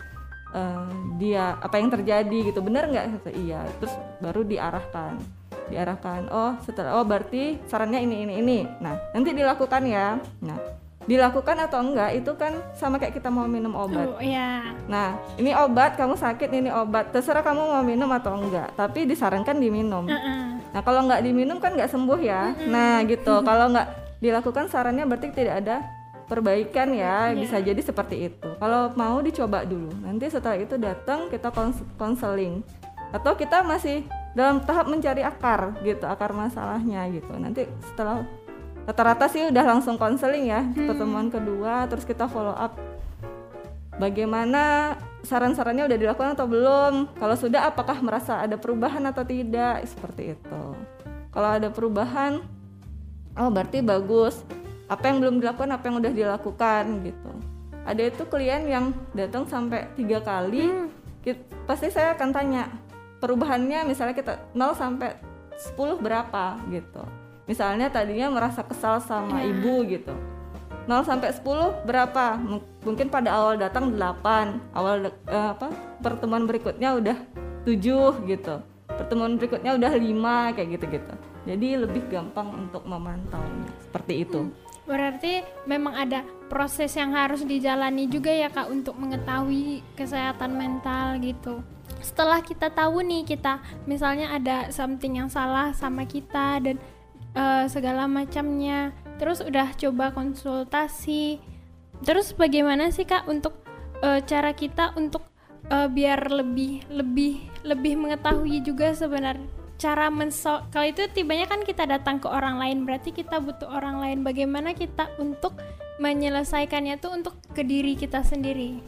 [0.55, 0.87] uh,
[1.19, 2.63] dia apa yang terjadi gitu.
[2.63, 3.27] Bener nggak?
[3.35, 5.19] Iya terus baru diarahkan
[5.71, 10.59] diarahkan oh setelah oh berarti sarannya ini ini ini nah nanti dilakukan ya nah
[11.09, 14.05] dilakukan atau enggak itu kan sama kayak kita mau minum obat.
[14.05, 14.77] Oh, iya.
[14.87, 19.59] Nah, ini obat kamu sakit ini obat terserah kamu mau minum atau enggak, tapi disarankan
[19.59, 20.07] diminum.
[20.07, 20.51] Uh -uh.
[20.71, 22.55] Nah kalau nggak diminum kan nggak sembuh ya.
[22.55, 22.71] Mm-hmm.
[22.71, 23.35] Nah gitu.
[23.49, 23.89] Kalau nggak
[24.23, 25.77] dilakukan sarannya berarti tidak ada
[26.31, 27.35] perbaikan ya.
[27.35, 27.39] Yeah.
[27.39, 28.49] Bisa jadi seperti itu.
[28.59, 29.91] Kalau mau dicoba dulu.
[30.03, 31.51] Nanti setelah itu datang kita
[31.99, 32.63] konseling.
[33.11, 37.35] Atau kita masih dalam tahap mencari akar gitu, akar masalahnya gitu.
[37.35, 38.23] Nanti setelah
[38.91, 40.91] rata-rata sih udah langsung konseling ya hmm.
[40.91, 42.75] pertemuan kedua terus kita follow up
[44.03, 50.35] bagaimana saran-sarannya udah dilakukan atau belum kalau sudah apakah merasa ada perubahan atau tidak seperti
[50.35, 50.63] itu
[51.31, 52.43] kalau ada perubahan
[53.39, 54.43] oh berarti bagus
[54.91, 57.33] apa yang belum dilakukan apa yang udah dilakukan gitu
[57.87, 60.89] ada itu klien yang datang sampai tiga kali hmm.
[61.23, 62.67] kita, pasti saya akan tanya
[63.21, 65.15] perubahannya misalnya kita 0 sampai
[65.77, 67.05] 10 berapa gitu
[67.45, 69.53] misalnya tadinya merasa kesal sama iya.
[69.53, 70.15] ibu gitu
[70.89, 72.35] 0 sampai 10 berapa?
[72.35, 75.69] M mungkin pada awal datang 8, awal uh, apa?
[76.03, 77.17] pertemuan berikutnya udah
[77.63, 78.55] 7 gitu.
[78.89, 81.15] Pertemuan berikutnya udah 5 kayak gitu-gitu.
[81.47, 83.71] Jadi lebih gampang untuk memantaunya.
[83.87, 84.41] Seperti itu.
[84.49, 84.53] Hmm.
[84.91, 91.63] Berarti memang ada proses yang harus dijalani juga ya Kak untuk mengetahui kesehatan mental gitu.
[92.01, 96.77] Setelah kita tahu nih kita misalnya ada something yang salah sama kita dan
[97.37, 98.93] uh, segala macamnya.
[99.21, 101.41] Terus udah coba konsultasi.
[102.01, 103.61] Terus bagaimana sih kak untuk
[104.01, 105.29] uh, cara kita untuk
[105.69, 111.89] uh, biar lebih lebih lebih mengetahui juga sebenarnya cara mensol kalau itu tibanya kan kita
[111.89, 114.21] datang ke orang lain berarti kita butuh orang lain.
[114.21, 115.57] Bagaimana kita untuk
[116.01, 118.81] menyelesaikannya tuh untuk ke diri kita sendiri?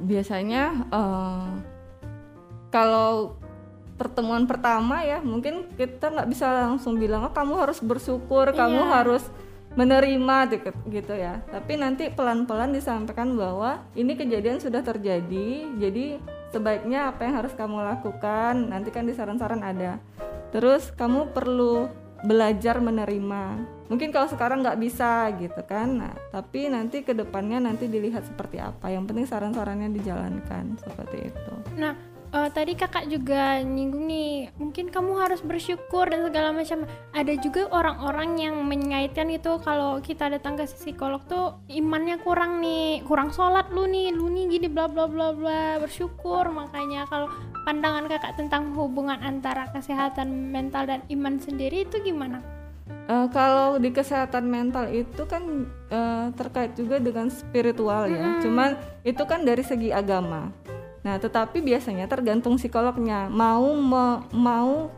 [0.00, 1.48] Biasanya uh,
[2.70, 3.36] kalau
[4.00, 8.56] pertemuan pertama ya mungkin kita nggak bisa langsung bilang oh kamu harus bersyukur iya.
[8.56, 9.28] kamu harus
[9.78, 11.46] menerima gitu, gitu ya.
[11.46, 16.18] Tapi nanti pelan-pelan disampaikan bahwa ini kejadian sudah terjadi jadi
[16.50, 20.02] sebaiknya apa yang harus kamu lakukan nanti kan di saran-saran ada.
[20.50, 21.86] Terus kamu perlu
[22.26, 23.62] belajar menerima.
[23.86, 26.02] Mungkin kalau sekarang nggak bisa gitu kan.
[26.02, 28.90] Nah tapi nanti ke depannya nanti dilihat seperti apa.
[28.90, 31.52] Yang penting saran-sarannya dijalankan seperti itu.
[31.78, 31.94] Nah
[32.34, 37.66] uh, tadi kakak juga nyinggung nih mungkin kamu harus bersyukur dan segala macam ada juga
[37.70, 43.68] orang-orang yang mengaitkan itu kalau kita datang ke psikolog tuh imannya kurang nih kurang sholat
[43.74, 47.30] lu nih lu nih gini bla bla bla bla bersyukur makanya kalau
[47.64, 52.40] pandangan kakak tentang hubungan antara kesehatan mental dan iman sendiri itu gimana?
[53.10, 58.22] Uh, kalau di kesehatan mental itu kan uh, terkait juga dengan spiritual ya.
[58.22, 58.40] Hmm.
[58.42, 58.70] Cuman
[59.02, 60.50] itu kan dari segi agama.
[61.00, 64.92] Nah, tetapi biasanya tergantung psikolognya mau me, mau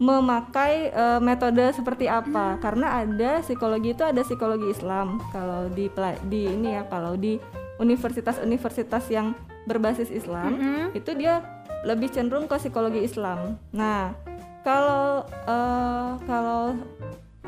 [0.00, 2.56] memakai uh, metode seperti apa.
[2.62, 5.20] Karena ada psikologi itu ada psikologi Islam.
[5.34, 5.90] Kalau di
[6.30, 7.36] di ini ya, kalau di
[7.76, 9.36] universitas-universitas yang
[9.68, 10.84] berbasis Islam, mm -hmm.
[10.96, 11.44] itu dia
[11.84, 13.60] lebih cenderung ke psikologi Islam.
[13.72, 14.16] Nah,
[14.64, 16.76] kalau uh, kalau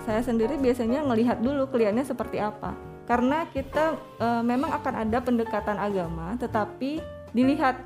[0.02, 2.74] saya sendiri biasanya melihat dulu kliennya seperti apa.
[3.06, 7.80] Karena kita uh, memang akan ada pendekatan agama, tetapi dilihat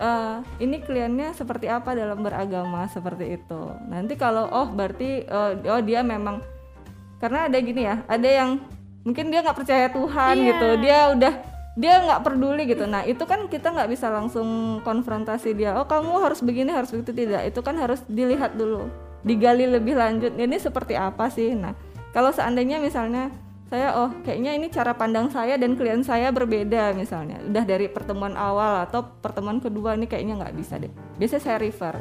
[0.00, 3.60] uh, ini kliennya seperti apa dalam beragama seperti itu.
[3.88, 6.40] Nanti kalau oh berarti uh, oh dia memang
[7.16, 8.60] karena ada gini ya ada yang
[9.00, 10.48] mungkin dia nggak percaya Tuhan yeah.
[10.52, 11.34] gitu dia udah
[11.76, 12.84] dia nggak peduli gitu.
[12.88, 17.12] Nah itu kan kita nggak bisa langsung konfrontasi dia oh kamu harus begini harus begitu
[17.12, 17.52] tidak.
[17.52, 18.88] Itu kan harus dilihat dulu
[19.26, 21.52] digali lebih lanjut ini seperti apa sih?
[21.52, 21.76] Nah
[22.16, 23.28] kalau seandainya misalnya
[23.66, 27.42] saya oh kayaknya ini cara pandang saya dan klien saya berbeda misalnya.
[27.42, 30.90] Udah dari pertemuan awal atau pertemuan kedua ini kayaknya nggak bisa deh.
[31.18, 31.98] Biasanya saya refer.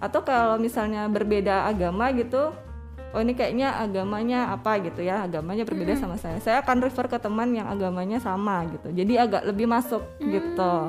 [0.00, 2.56] Atau kalau misalnya berbeda agama gitu
[3.14, 6.40] oh ini kayaknya agamanya apa gitu ya agamanya berbeda sama saya.
[6.40, 8.88] Saya akan refer ke teman yang agamanya sama gitu.
[8.88, 10.88] Jadi agak lebih masuk gitu.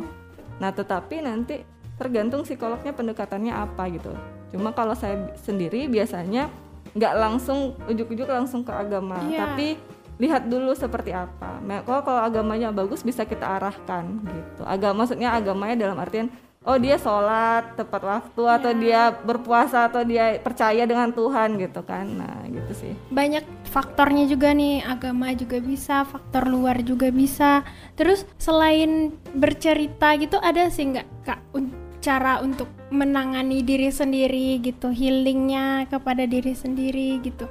[0.64, 1.68] Nah tetapi nanti
[2.00, 4.16] tergantung psikolognya pendekatannya apa gitu.
[4.56, 6.48] Cuma kalau saya sendiri biasanya
[6.96, 9.20] nggak langsung ujuk-ujuk langsung ke agama.
[9.28, 9.44] Iya.
[9.44, 9.76] tapi
[10.16, 11.60] lihat dulu seperti apa.
[11.84, 14.62] Kalau kalau agamanya bagus bisa kita arahkan gitu.
[14.64, 16.32] Agama maksudnya agamanya dalam artian
[16.66, 18.80] oh dia sholat tepat waktu atau Iya.
[18.82, 22.08] dia berpuasa atau dia percaya dengan Tuhan gitu kan.
[22.10, 22.94] Nah gitu sih.
[23.12, 27.62] banyak faktornya juga nih agama juga bisa faktor luar juga bisa
[27.94, 34.90] terus selain bercerita gitu ada sih nggak kak un- cara untuk menangani diri sendiri gitu
[34.90, 37.46] healingnya kepada diri sendiri gitu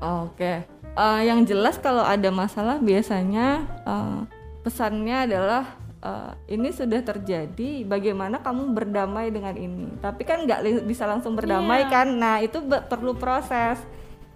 [0.00, 0.64] Oke.
[0.90, 4.20] Eh, yang jelas kalau ada masalah biasanya eh,
[4.60, 5.64] pesannya adalah
[6.02, 7.86] eh, ini sudah terjadi.
[7.86, 9.86] Bagaimana kamu berdamai dengan ini?
[9.98, 11.92] Tapi kan nggak li- bisa langsung berdamai Iya.
[11.92, 12.08] kan?
[12.10, 13.78] Nah itu be- perlu proses.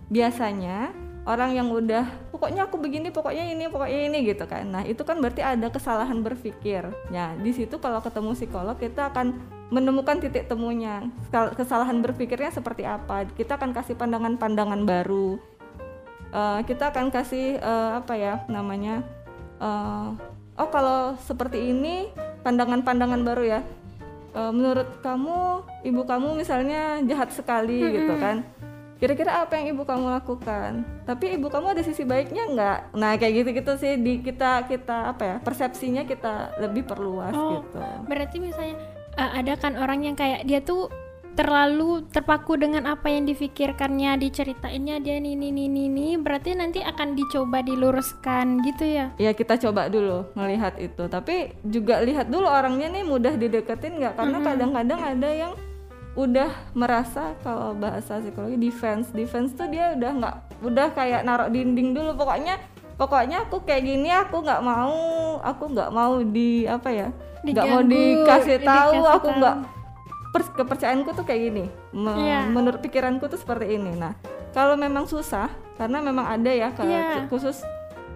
[0.09, 0.93] Biasanya
[1.25, 4.69] orang yang udah pokoknya aku begini, pokoknya ini, pokoknya ini gitu kan.
[4.69, 6.87] Nah itu kan berarti ada kesalahan berpikir.
[7.11, 9.33] Nah di situ kalau ketemu psikolog kita akan
[9.73, 11.09] menemukan titik temunya.
[11.27, 13.25] Kesal- Kesalahan berpikirnya seperti apa?
[13.27, 15.41] Kita akan kasih pandangan-pandangan baru
[16.35, 19.07] Eh, kita akan kasih eh, apa ya namanya
[19.57, 20.07] eh,
[20.55, 22.11] oh kalau seperti ini
[22.43, 23.61] pandangan-pandangan baru ya.
[24.35, 28.43] Eh, menurut kamu ibu kamu misalnya jahat sekali gitu kan.
[28.95, 30.83] Kira-kira apa yang ibu kamu lakukan?
[31.05, 32.79] Tapi ibu kamu ada sisi baiknya nggak?
[32.95, 37.63] Nah kayak gitu-gitu sih di kita kita apa ya persepsinya kita lebih perluas Oh.
[37.63, 37.79] gitu.
[38.07, 38.75] berarti misalnya
[39.15, 40.89] uh, ada kan orang yang kayak dia tuh
[41.35, 46.81] terlalu terpaku dengan apa yang difikirkannya diceritainnya dia nih nih nih nih nih berarti nanti
[46.81, 49.11] akan dicoba diluruskan gitu ya?
[49.19, 51.11] Ya kita coba dulu melihat itu.
[51.11, 54.15] Tapi juga lihat dulu orangnya nih mudah dideketin nggak?
[54.15, 55.53] Karena kadang-kadang ada yang
[56.15, 59.11] udah merasa kalau bahasa psikologi defense.
[59.11, 62.15] Defense tuh dia udah nggak udah kayak naruh dinding dulu.
[62.15, 62.63] Pokoknya
[62.95, 64.95] pokoknya aku kayak gini aku nggak mau
[65.43, 67.09] aku nggak mau di apa ya
[67.43, 69.57] nggak mau dikasih tahu dikasih aku nggak
[70.35, 72.47] kepercayaanku tuh kayak gini Me- Iya.
[72.47, 74.19] menurut pikiranku tuh seperti ini nah
[74.51, 77.27] kalau memang susah karena memang ada ya kalau Iya.
[77.27, 77.63] khusus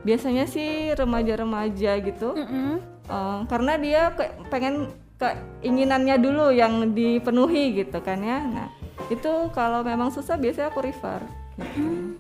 [0.01, 2.79] biasanya sih remaja-remaja gitu Mm-mm.
[3.05, 8.69] Eh, karena dia kayak pengen keinginannya dulu yang dipenuhi gitu kan ya nah
[9.09, 11.25] itu kalau memang susah biasanya aku refer
[11.57, 12.15] gitu.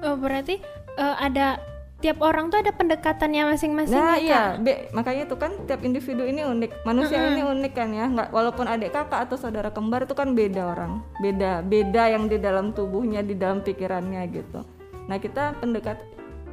[0.00, 0.62] Oh berarti
[0.94, 1.58] eh, ada
[2.02, 4.58] tiap orang tuh ada pendekatannya masing-masing nah ya, iya.
[4.58, 6.82] Be, makanya itu kan tiap individu ini unik.
[6.82, 8.10] Manusia ini unik kan ya.
[8.10, 10.98] Nggak walaupun adik kakak atau saudara kembar itu kan beda orang.
[11.22, 14.66] Beda beda yang di dalam tubuhnya di dalam pikirannya gitu.
[15.06, 16.02] Nah kita pendekat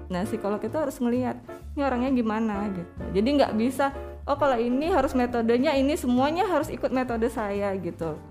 [0.10, 1.38] nah psikolog itu harus ngelihat
[1.74, 2.70] ini orangnya gimana?
[2.70, 2.94] gitu.
[3.18, 3.90] Jadi nggak bisa
[4.30, 8.22] oh kalau ini harus metodenya ini semuanya harus ikut metode saya gitu.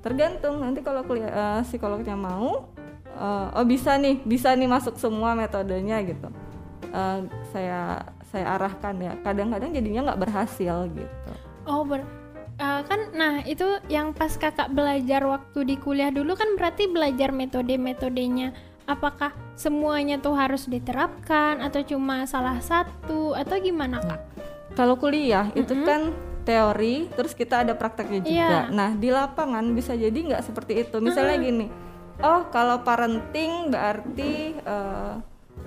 [0.00, 2.72] Tergantung nanti kalau eh, psikolognya mau
[3.12, 6.43] eh, oh bisa nih bisa nih masuk semua metodenya gitu
[6.94, 7.98] Eh, saya
[8.30, 9.12] saya arahkan ya.
[9.26, 11.32] Kadang-kadang jadinya nggak berhasil gitu.
[11.66, 12.06] Oh ber
[12.62, 17.34] eh, kan nah itu yang pas kakak belajar waktu di kuliah dulu kan berarti belajar
[17.34, 18.54] metode-metodenya.
[18.84, 23.32] Apakah semuanya tuh harus diterapkan atau cuma salah satu?
[23.34, 24.22] Atau gimana kak?
[24.74, 26.10] kalau kuliah itu kan
[26.42, 28.34] teori terus kita ada prakteknya juga.
[28.34, 28.60] Iya.
[28.74, 30.98] nah di lapangan bisa jadi nggak seperti itu.
[31.00, 31.66] Misalnya gini
[32.20, 35.14] oh kalau parenting berarti eh,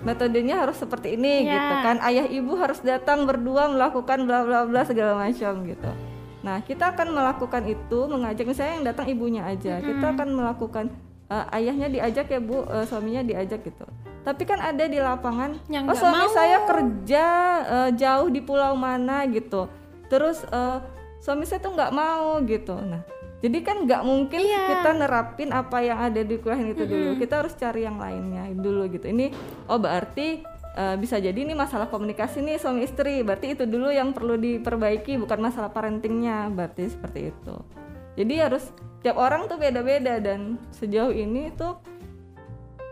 [0.02, 1.54] metodenya harus seperti ini Iya.
[1.54, 1.98] gitu kan.
[2.00, 5.90] Ayah ibu harus datang berdua melakukan bla bla bla segala macam gitu.
[6.42, 10.86] Nah kita akan melakukan itu mengajak misalnya yang datang ibunya aja kita akan melakukan
[11.28, 13.84] eh, ayahnya diajak ya bu eh, suaminya diajak gitu.
[14.22, 16.30] Tapi kan ada di lapangan Yang oh suami mau.
[16.30, 17.26] saya kerja
[17.66, 19.66] eh, jauh di pulau mana gitu.
[20.08, 20.78] Terus eh,
[21.18, 22.78] suami saya tuh nggak mau gitu.
[22.78, 23.02] Nah
[23.38, 24.62] jadi kan nggak mungkin Iya.
[24.68, 27.10] kita nerapin apa yang ada di kuliah itu dulu.
[27.16, 29.06] Kita harus cari yang lainnya dulu gitu.
[29.06, 29.30] Ini
[29.66, 30.42] oh berarti
[30.74, 33.22] eh, bisa jadi ini masalah komunikasi nih suami istri.
[33.22, 36.50] Berarti itu dulu yang perlu diperbaiki bukan masalah parentingnya.
[36.50, 37.56] Berarti seperti itu.
[38.18, 41.78] Jadi harus tiap orang tuh beda-beda dan sejauh ini tuh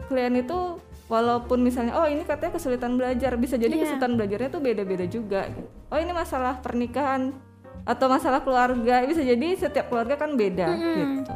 [0.06, 3.82] klien itu walaupun misalnya oh ini katanya kesulitan belajar bisa jadi Iya.
[3.84, 5.50] kesulitan belajarnya tuh beda-beda juga.
[5.90, 7.34] Oh ini masalah pernikahan
[7.86, 11.34] atau masalah keluarga bisa jadi setiap keluarga kan beda gitu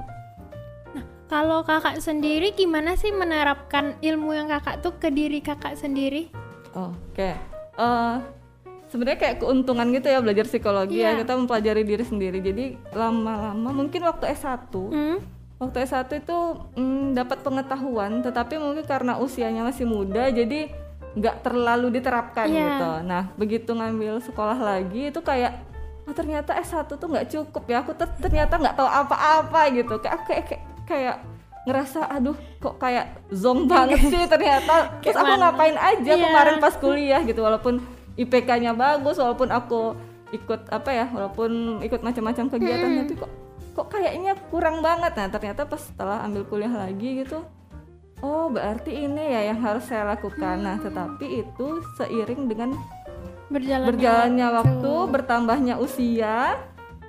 [1.28, 6.34] Kalau kakak sendiri gimana sih menerapkan ilmu yang kakak tuh ke diri kakak sendiri?
[6.72, 7.30] oke
[7.80, 8.16] Eh,
[8.88, 11.22] sebenarnya kayak keuntungan gitu ya belajar psikologi ya Iya.
[11.22, 15.22] kita mempelajari diri sendiri jadi lama-lama mungkin waktu S1 Hmm?
[15.60, 16.38] Waktu S1 itu
[16.74, 20.72] mm, dapat pengetahuan, tetapi mungkin karena usianya masih muda, jadi
[21.14, 22.64] nggak terlalu diterapkan Iya.
[22.66, 22.92] gitu.
[23.04, 25.60] Nah begitu ngambil sekolah lagi itu kayak
[26.10, 27.86] oh, ternyata S1 tuh nggak cukup ya.
[27.86, 30.02] Aku ter- ternyata nggak tahu apa-apa gitu.
[30.02, 31.16] Kayak kayak kayak, kayak
[31.64, 34.90] ngerasa aduh kok kayak zong banget sih ternyata.
[35.06, 36.26] Terus aku ngapain aja Iya.
[36.26, 37.78] kemarin pas kuliah gitu walaupun
[38.18, 39.94] IPK-nya bagus walaupun aku
[40.30, 43.32] ikut apa ya walaupun ikut macam-macam kegiatan tapi kok
[43.74, 47.42] kok kayaknya kurang banget nah ternyata pas setelah ambil kuliah lagi gitu
[48.22, 52.78] oh berarti ini ya yang harus saya lakukan nah tetapi itu seiring dengan
[53.50, 54.94] Berjalan berjalannya waktu.
[55.10, 56.58] bertambahnya usia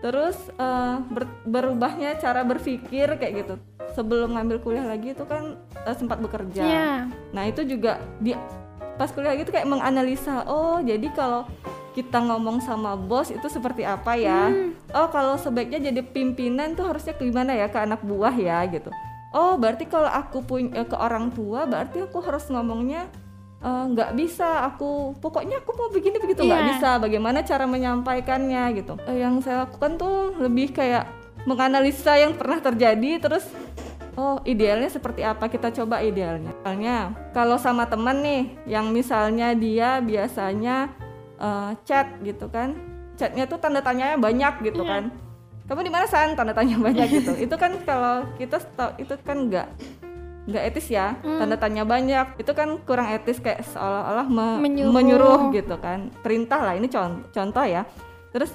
[0.00, 3.54] terus eh, ber- berubahnya cara berpikir kayak gitu.
[3.92, 6.64] Sebelum ngambil kuliah lagi itu kan eh, sempat bekerja.
[6.64, 6.92] Iya.
[7.36, 8.32] Nah itu juga di
[8.96, 11.44] pas kuliah gitu kayak menganalisa oh jadi kalau
[11.90, 14.48] kita ngomong sama bos itu seperti apa ya?
[14.92, 18.88] Oh kalau sebaiknya jadi pimpinan tuh harusnya gimana ya ke anak buah ya gitu.
[19.30, 23.06] Oh berarti kalau aku punya ke orang tua berarti aku harus ngomongnya
[23.60, 26.70] eh, nggak bisa aku pokoknya aku mau begini begitu nggak Iya.
[26.70, 31.04] bisa bagaimana cara menyampaikannya gitu Eh, yang saya lakukan tuh lebih kayak
[31.42, 33.44] menganalisa yang pernah terjadi terus
[34.12, 35.46] Oh, idealnya seperti apa?
[35.46, 36.50] Kita coba idealnya.
[36.52, 36.96] Misalnya,
[37.30, 40.90] kalau sama teman nih, yang misalnya dia biasanya
[41.38, 42.74] eh, chat gitu kan,
[43.14, 44.90] chatnya tuh tanda tanyanya banyak gitu Iya.
[44.90, 45.02] kan.
[45.64, 46.34] Kamu di mana san?
[46.34, 47.32] Tanda tanya banyak gitu.
[47.38, 49.68] itu kan kalau kita sta- itu kan nggak
[50.42, 51.38] nggak etis ya, Hmm.
[51.38, 52.36] tanda tanya banyak.
[52.36, 54.92] Itu kan kurang etis kayak seolah-olah me- Menyuruh.
[54.92, 56.08] menyuruh gitu kan.
[56.18, 57.84] Perintah lah ini contoh, contoh ya.
[58.30, 58.50] Terus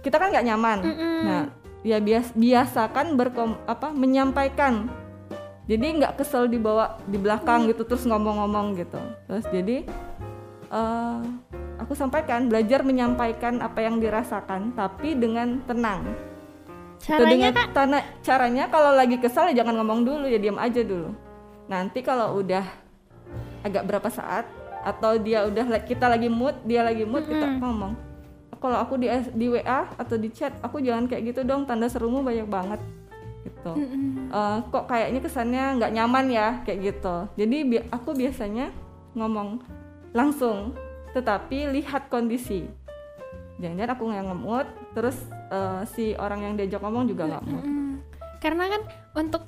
[0.00, 0.78] kita kan nggak nyaman.
[0.80, 1.18] Mm-mm.
[1.22, 1.42] Nah,
[1.82, 4.88] ya bias biasakan berkom apa menyampaikan
[5.64, 9.84] jadi nggak kesel dibawa di belakang gitu terus ngomong-ngomong gitu terus jadi
[10.70, 11.18] eh,
[11.76, 16.08] aku sampaikan belajar menyampaikan apa yang dirasakan tapi dengan tenang
[16.98, 17.68] Caranya dengan kak?
[17.72, 21.12] tana- caranya kalau lagi kesal ya jangan ngomong dulu ya diam aja dulu
[21.70, 22.64] nanti kalau udah
[23.64, 24.44] agak berapa saat
[24.84, 27.96] atau dia udah kita lagi mood dia lagi mood kita ngomong
[28.64, 32.24] kalau aku di di WA atau di chat aku jangan kayak gitu dong tanda serumu
[32.24, 32.80] banyak banget
[33.44, 33.76] gitu.
[34.32, 37.28] Eh, kok kayaknya kesannya nggak nyaman ya kayak gitu.
[37.36, 38.72] Jadi bi- aku biasanya
[39.12, 39.60] ngomong
[40.16, 40.72] langsung
[41.12, 42.64] tetapi lihat kondisi.
[43.60, 45.16] Jangan-jangan aku nggak ngemut terus
[45.52, 47.64] eh, si orang yang diajak ngomong juga nggak mood.
[47.68, 47.94] Mm.
[48.40, 49.44] Karena kan untuk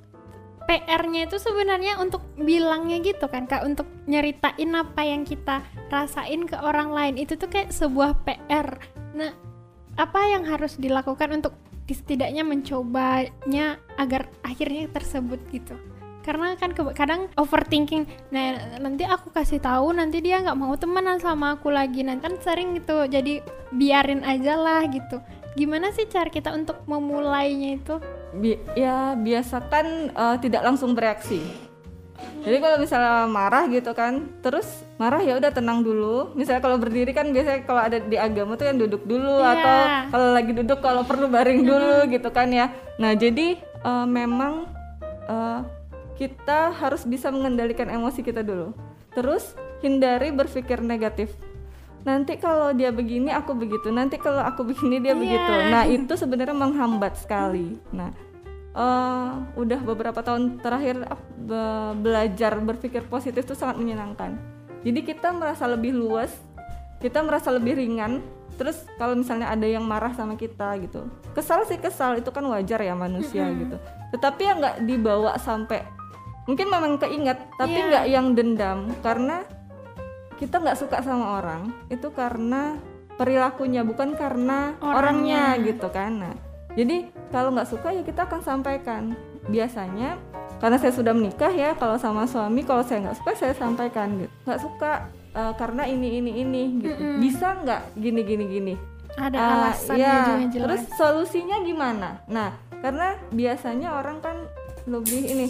[0.66, 6.58] PR-nya itu sebenarnya untuk bilangnya gitu kan kak untuk nyeritain apa yang kita rasain ke
[6.58, 8.74] orang lain itu tuh kayak sebuah PR.
[9.14, 9.30] Nah
[9.96, 11.54] apa yang harus dilakukan untuk
[11.86, 15.78] setidaknya mencobanya agar akhirnya tersebut gitu?
[16.26, 18.02] Karena kan kadang overthinking.
[18.34, 22.02] Nah nanti aku kasih tahu nanti dia nggak mau temenan sama aku lagi.
[22.02, 23.06] Nah kan sering gitu.
[23.06, 23.38] Jadi
[23.70, 25.22] biarin aja lah gitu.
[25.56, 27.96] Gimana sih cara kita untuk memulainya itu?
[28.36, 31.40] Bi- ya biasakan eh, tidak langsung bereaksi.
[32.46, 34.64] Jadi kalau misalnya marah gitu kan terus
[34.96, 36.30] marah ya udah tenang dulu.
[36.32, 39.52] Misalnya kalau berdiri kan biasanya kalau ada di agama tuh yang duduk dulu Iya.
[39.52, 39.76] atau
[40.12, 42.70] kalau lagi duduk kalau perlu baring dulu gitu kan ya.
[42.96, 44.68] Nah jadi eh, memang
[45.26, 45.60] eh,
[46.16, 48.72] kita harus bisa mengendalikan emosi kita dulu.
[49.12, 51.32] Terus hindari berpikir negatif
[52.06, 53.90] nanti kalau dia begini aku begitu.
[53.90, 55.18] Nanti kalau aku begini dia Iya.
[55.18, 55.52] begitu.
[55.68, 57.74] Nah itu sebenarnya menghambat sekali.
[57.90, 58.14] Nah
[58.72, 64.38] eh, udah beberapa tahun terakhir aku be- belajar berpikir positif itu sangat menyenangkan.
[64.80, 66.30] Jadi kita merasa lebih luas
[66.96, 68.22] kita merasa lebih ringan.
[68.56, 71.04] Terus kalau misalnya ada yang marah sama kita gitu.
[71.34, 73.76] Kesal sih kesal itu kan wajar ya manusia gitu.
[74.14, 75.84] Tetapi yang nggak dibawa sampai
[76.46, 77.86] mungkin memang keinget tapi Iya.
[77.90, 78.78] nggak yang dendam.
[79.02, 79.44] Karena
[80.36, 82.76] kita nggak suka sama orang itu karena
[83.14, 85.56] perilakunya bukan karena Orangnya.
[85.56, 86.12] orangnya, gitu kan.
[86.20, 86.34] Nah
[86.72, 86.96] jadi
[87.30, 89.02] kalau nggak suka ya kita akan sampaikan.
[89.46, 90.20] Biasanya
[90.58, 94.32] karena saya sudah menikah ya kalau sama suami kalau saya nggak suka saya sampaikan gitu.
[94.44, 94.90] Nggak suka
[95.32, 97.00] eh, karena ini ini ini gitu.
[97.16, 98.74] Bisa nggak gini gini gini?
[99.16, 100.64] Ada Ah, alasannya ya, juga jelas.
[100.68, 102.20] terus solusinya gimana?
[102.28, 102.52] Nah
[102.84, 104.36] karena biasanya orang kan
[104.84, 105.46] lebih ini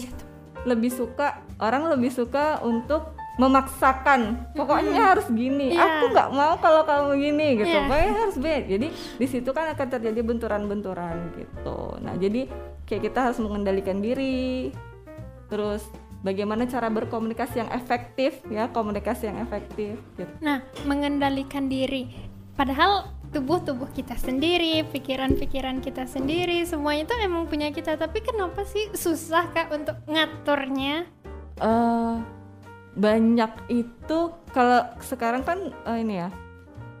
[0.63, 5.85] lebih suka orang lebih suka untuk memaksakan pokoknya harus gini Iya.
[6.01, 7.85] aku nggak mau kalau kamu gini gitu Iya.
[7.85, 12.49] pokoknya harus beda jadi di situ kan akan terjadi benturan-benturan gitu nah jadi
[12.83, 14.73] kayak kita harus mengendalikan diri
[15.47, 15.85] terus
[16.19, 22.09] bagaimana cara berkomunikasi yang efektif ya komunikasi yang efektif gitu Nah, mengendalikan diri.
[22.53, 27.93] Padahal tubuh-tubuh kita sendiri, pikiran-pikiran kita sendiri, semuanya itu emang punya kita.
[27.93, 31.05] Tapi kenapa sih susah kak untuk ngaturnya?
[31.57, 32.15] eh
[32.97, 34.19] banyak itu
[34.49, 36.29] kalau sekarang kan eh, ini ya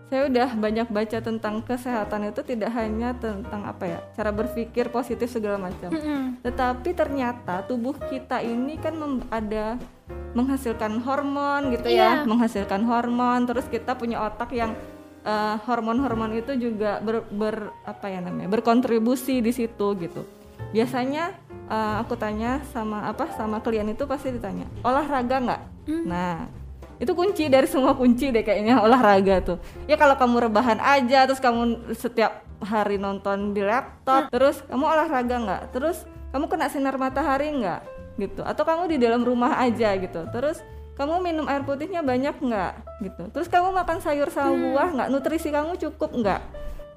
[0.07, 5.27] saya udah banyak baca tentang kesehatan itu tidak hanya tentang apa ya cara berpikir positif
[5.27, 6.39] segala macam Mm-mm.
[6.39, 8.95] tetapi ternyata tubuh kita ini kan
[9.27, 9.75] ada
[10.31, 12.21] menghasilkan hormon gitu Iya.
[12.21, 13.49] ya, menghasilkan hormon.
[13.49, 14.77] Terus kita punya otak yang
[15.25, 20.21] eh, hormon-hormon itu juga ber, ber- apa ya namanya berkontribusi di situ gitu.
[20.75, 21.35] Biasanya
[21.67, 25.61] eh, aku tanya sama apa sama klien itu pasti ditanya olahraga nggak?
[26.07, 26.47] Nah
[26.97, 29.57] itu kunci dari semua kunci deh kayaknya olahraga tuh.
[29.85, 35.35] Ya kalau kamu rebahan aja terus kamu setiap hari nonton di laptop, terus kamu olahraga
[35.37, 35.63] nggak?
[35.77, 35.97] Terus
[36.33, 37.81] kamu kena sinar matahari nggak?
[38.17, 38.41] Gitu.
[38.41, 40.25] Atau kamu di dalam rumah aja gitu.
[40.33, 40.57] Terus
[40.97, 42.73] kamu minum air putihnya banyak nggak?
[43.05, 43.23] Gitu.
[43.29, 45.09] Terus kamu makan sayur sama buah nggak?
[45.13, 46.41] Nutrisi kamu cukup nggak?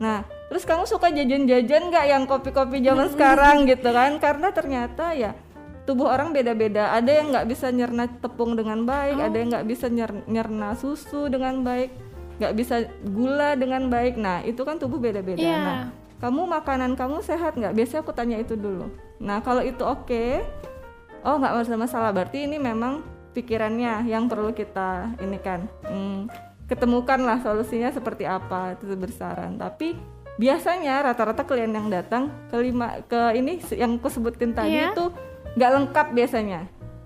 [0.00, 4.16] Nah, terus kamu suka jajan-jajan nggak yang kopi-kopi zaman sekarang gitu kan?
[4.16, 5.36] Karena ternyata ya
[5.84, 6.96] tubuh orang beda-beda.
[6.96, 11.28] Ada yang nggak bisa nyerna tepung dengan baik, ada yang nggak bisa nyer- nyerna susu
[11.28, 11.92] dengan baik,
[12.40, 14.16] nggak bisa gula dengan baik.
[14.16, 15.36] Nah, itu kan tubuh beda-beda.
[15.40, 15.58] Iya.
[15.60, 15.82] Nah,
[16.20, 17.76] kamu makanan kamu sehat nggak?
[17.76, 18.88] Biasanya aku tanya itu dulu.
[19.20, 20.40] Nah, kalau itu oke,
[21.28, 22.10] oh nggak masalah masalah.
[22.16, 23.04] Berarti ini memang
[23.36, 25.68] pikirannya yang perlu kita ini kan.
[25.84, 26.30] Hmm,
[26.70, 29.58] ketemukanlah solusinya seperti apa itu bersaran.
[29.58, 29.98] Tapi
[30.38, 34.94] biasanya rata-rata klien yang datang ke lima ke ini yang aku sebutin tadi Iya.
[34.94, 35.04] itu
[35.58, 36.60] nggak lengkap biasanya.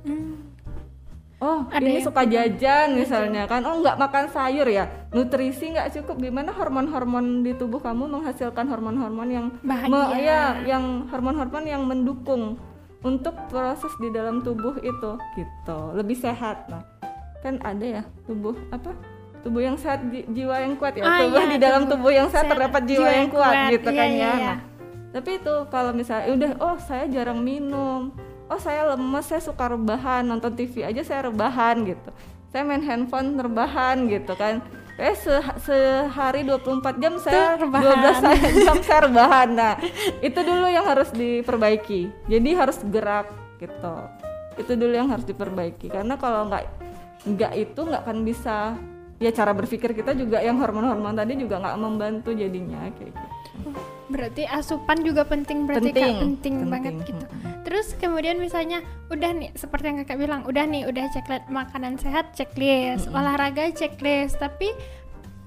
[0.05, 0.37] Hmm.
[1.43, 3.61] Oh, Ada ini suka jajan misalnya kan.
[3.69, 4.89] Oh, nggak makan sayur ya.
[5.13, 6.17] Nutrisi nggak cukup.
[6.23, 10.17] Gimana hormon-hormon di tubuh kamu menghasilkan hormon-hormon yang Bahagia.
[10.17, 12.57] ya, yang hormon-hormon yang mendukung
[13.05, 15.79] untuk proses di dalam tubuh itu gitu.
[15.93, 16.65] Lebih sehat.
[16.73, 16.81] Nah,
[17.45, 18.97] kan ada ya tubuh apa?
[19.45, 21.05] Tubuh yang sehat, ji- jiwa yang kuat ya.
[21.05, 23.89] Ah, tubuh iya, di dalam tubuh tubuh yang sehat sehat, terdapat jiwa, yang kuat, gitu
[23.93, 24.33] Iya, kan iya, ya.
[24.33, 24.47] iya.
[24.49, 24.57] Nah,
[25.13, 28.09] tapi itu kalau misalnya udah oh saya jarang minum.
[28.45, 30.25] Oh saya lemes saya suka rebahan.
[30.25, 32.11] Nonton TV aja saya rebahan gitu.
[32.49, 34.59] Saya main handphone rebahan gitu kan.
[34.95, 37.95] Eh se sehari 24 jam saya rebahan.
[38.01, 39.49] 12 saya- jam saya rebahan.
[39.53, 39.75] Nah
[40.27, 42.09] itu dulu yang harus diperbaiki.
[42.27, 43.29] Jadi harus gerak
[43.59, 43.97] gitu.
[44.57, 45.89] Itu dulu yang harus diperbaiki.
[45.89, 46.65] Karena kalau nggak
[47.25, 48.77] nggak itu nggak akan bisa
[49.23, 53.29] ya cara berpikir kita juga yang hormon-hormon tadi juga nggak membantu jadinya kayak gitu.
[54.05, 56.69] Berarti asupan juga penting berarti Kak, Penting, penting, penting.
[56.69, 57.25] banget gitu.
[57.65, 62.37] Terus kemudian misalnya udah nih seperti yang Kakak bilang, udah nih udah checklist makanan sehat
[62.37, 64.69] checklist, olahraga checklist, tapi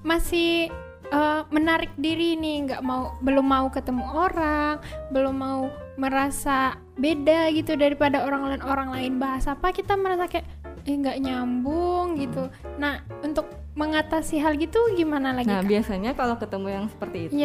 [0.02, 0.72] masih
[1.08, 4.82] eh, menarik diri nih, nggak mau belum mau ketemu orang,
[5.14, 5.60] belum mau
[5.98, 8.62] merasa beda gitu daripada orang lain.
[8.66, 10.46] Orang lain bahas apa kita merasa kayak
[10.88, 12.48] eh nggak nyambung gitu.
[12.76, 13.44] Nah, untuk
[13.76, 15.46] mengatasi hal gitu gimana lagi?
[15.46, 15.68] Nah Kak?
[15.68, 17.36] biasanya kalau ketemu yang seperti itu,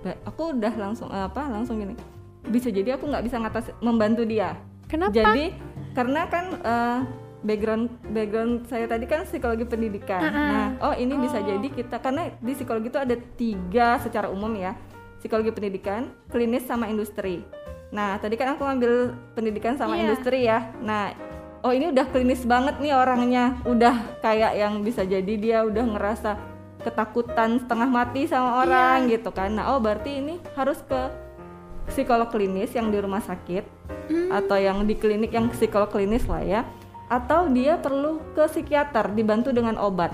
[0.00, 1.98] ba- aku udah langsung eh, apa langsung gini.
[2.42, 4.54] Bisa jadi aku nggak bisa ngatas membantu dia.
[4.86, 5.12] Kenapa?
[5.12, 5.52] Jadi
[5.92, 6.98] karena kan eh,
[7.42, 10.22] background background saya tadi kan psikologi pendidikan.
[10.22, 10.32] Uh-uh.
[10.48, 11.44] Nah oh ini bisa Oh.
[11.44, 14.78] jadi kita karena di psikologi itu ada tiga secara umum ya
[15.18, 17.42] psikologi pendidikan, klinis sama industri.
[17.90, 20.02] Nah tadi kan aku ambil pendidikan sama Iya.
[20.04, 20.70] industri ya.
[20.78, 21.12] Nah
[21.62, 26.30] oh ini udah klinis banget nih orangnya, udah kayak yang bisa jadi dia udah ngerasa
[26.80, 29.16] ketakutan setengah mati sama orang Iya.
[29.16, 29.54] gitu kan.
[29.54, 31.00] Nah oh berarti ini harus ke
[31.84, 33.64] psikolog klinis yang di rumah sakit
[34.02, 34.34] Hmm.
[34.34, 36.60] atau yang di klinik yang psikolog klinis lah ya
[37.06, 40.10] atau dia perlu ke psikiater dibantu dengan obat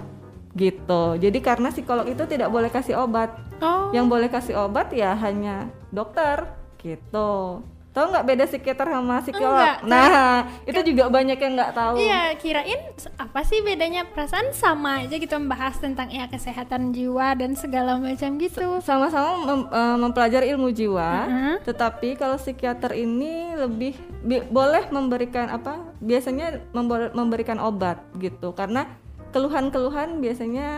[0.53, 3.91] gitu jadi karena psikolog itu tidak boleh kasih obat Oh.
[3.91, 6.47] yang boleh kasih obat ya hanya dokter
[6.79, 9.79] gitu tahu nggak beda psikiater sama psikolog Enggak.
[9.83, 12.81] nah itu juga banyak yang nggak tahu Iya, kirain
[13.17, 18.37] apa sih bedanya perasaan sama aja gitu membahas tentang ya kesehatan jiwa dan segala macam
[18.37, 18.79] gitu.
[18.81, 21.55] sama-sama mem- eh, mempelajari ilmu jiwa Mm-mm.
[21.65, 26.63] tetapi kalau psikiater ini lebih bi- boleh memberikan apa biasanya
[27.11, 28.87] memberikan obat gitu karena
[29.29, 30.69] keluhan-keluhan biasanya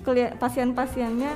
[0.00, 1.32] keli- pasien-pasiennya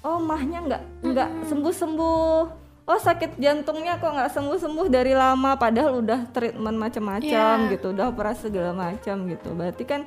[0.00, 2.59] oh mahnya nggak nggak sembuh-sembuh
[2.90, 7.70] oh sakit jantungnya kok nggak sembuh-sembuh dari lama padahal udah treatment macam-macam Iya.
[7.70, 9.54] gitu udah operasi segala macam gitu.
[9.54, 10.02] Berarti kan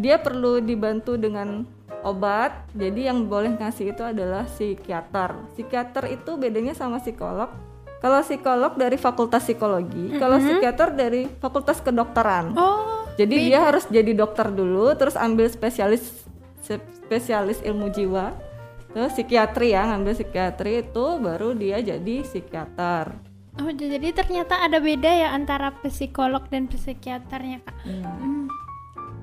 [0.00, 1.68] dia perlu dibantu dengan
[2.00, 5.36] obat jadi yang boleh ngasih itu adalah psikiater.
[5.52, 7.52] Psikiater itu bedanya sama psikolog.
[8.00, 12.50] Kalau psikolog dari fakultas psikologi kalau psikiater dari fakultas kedokteran.
[12.56, 16.24] Oh, jadi dia harus jadi dokter dulu terus ambil spesialis
[17.06, 18.32] spesialis ilmu jiwa
[18.92, 25.10] terus psikiatri ya ngambil psikiatri itu baru dia jadi psikiater oh jadi ternyata ada beda
[25.12, 27.76] ya antara psikolog dan psikiaternya kak.
[27.84, 28.04] Hmm.
[28.04, 28.44] Hmm.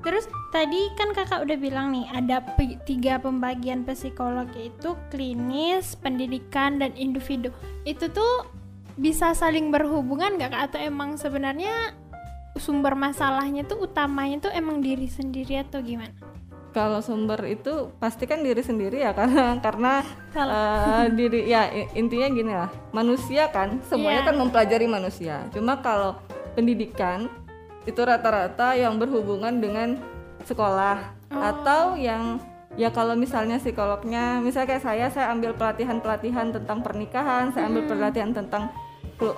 [0.00, 6.80] Terus tadi kan kakak udah bilang nih ada pe- tiga pembagian psikolog yaitu klinis, pendidikan
[6.80, 7.52] dan individu.
[7.84, 8.48] Itu tuh
[8.96, 10.62] bisa saling berhubungan nggak kak?
[10.72, 11.92] Atau emang sebenarnya
[12.56, 16.29] sumber masalahnya tuh utamanya tuh emang diri sendiri atau gimana?
[16.70, 19.92] Kalau sumber itu pasti kan diri sendiri ya karena karena
[20.30, 21.04] Salah.
[21.04, 24.28] eh, diri ya intinya gini lah manusia kan semuanya Iya.
[24.30, 25.36] kan mempelajari manusia.
[25.50, 26.18] Cuma kalau
[26.54, 27.26] pendidikan
[27.82, 29.98] itu rata-rata yang berhubungan dengan
[30.44, 31.16] sekolah.
[31.30, 32.38] Atau yang
[32.74, 38.30] ya kalau misalnya psikolognya misalnya kayak saya saya ambil pelatihan-pelatihan tentang pernikahan saya ambil pelatihan
[38.30, 38.70] tentang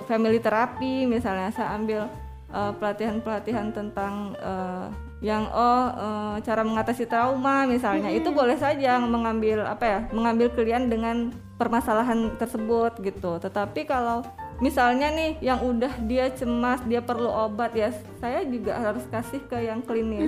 [0.05, 2.05] family therapy misalnya saya ambil
[2.53, 4.87] uh, pelatihan-pelatihan tentang uh,
[5.23, 8.11] yang oh uh, cara mengatasi trauma misalnya.
[8.11, 13.39] Itu boleh saja mengambil apa ya mengambil klien dengan permasalahan tersebut gitu.
[13.39, 14.27] Tetapi kalau
[14.59, 19.63] misalnya nih yang udah dia cemas dia perlu obat ya saya juga harus kasih ke
[19.63, 20.27] yang klinis.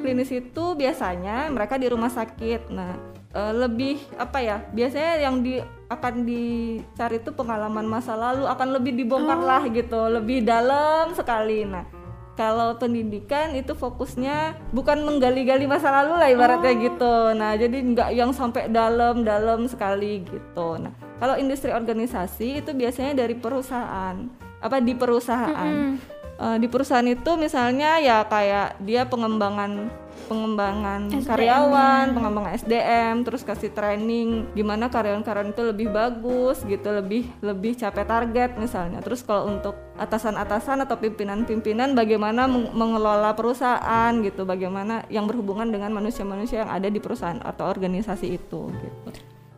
[0.00, 2.72] Klinis itu biasanya mereka di rumah sakit.
[2.72, 2.96] Nah
[3.36, 5.60] eh, lebih apa ya biasanya yang di
[5.92, 10.00] akan dicari itu pengalaman masa lalu akan lebih dibongkar lah gitu.
[10.16, 11.68] Lebih dalam sekali.
[11.68, 11.99] Nah
[12.40, 17.36] kalau pendidikan itu fokusnya bukan menggali-gali masa lalu lah ibaratnya gitu.
[17.36, 20.80] Nah jadi nggak yang sampai dalam-dalam sekali gitu.
[20.80, 24.16] Nah kalau industri organisasi itu biasanya dari perusahaan.
[24.64, 26.00] Apa di perusahaan
[26.40, 29.92] Eh, di perusahaan itu misalnya ya kayak dia pengembangan
[30.24, 37.76] pengembangan karyawan, pengembangan SDM, terus kasih training gimana karyawan-karyawan itu lebih bagus gitu, lebih lebih
[37.76, 39.04] capai target misalnya.
[39.04, 45.92] Terus kalau untuk atasan-atasan atau pimpinan-pimpinan bagaimana meng- mengelola perusahaan gitu, bagaimana yang berhubungan dengan
[45.92, 49.08] manusia-manusia yang ada di perusahaan atau organisasi itu gitu.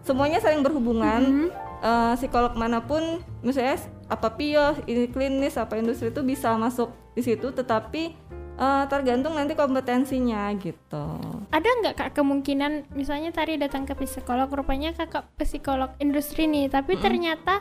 [0.02, 1.52] Semuanya saling berhubungan.
[1.82, 3.74] Eh, psikolog mana pun, misalnya
[4.06, 8.14] apa pio, ini klinis, apa industri itu bisa masuk di situ, tetapi
[8.54, 11.18] eh, tergantung nanti kompetensinya gitu.
[11.50, 16.94] Ada nggak kak kemungkinan misalnya tadi datang ke psikolog, rupanya kakak psikolog industri nih, tapi
[17.02, 17.58] ternyata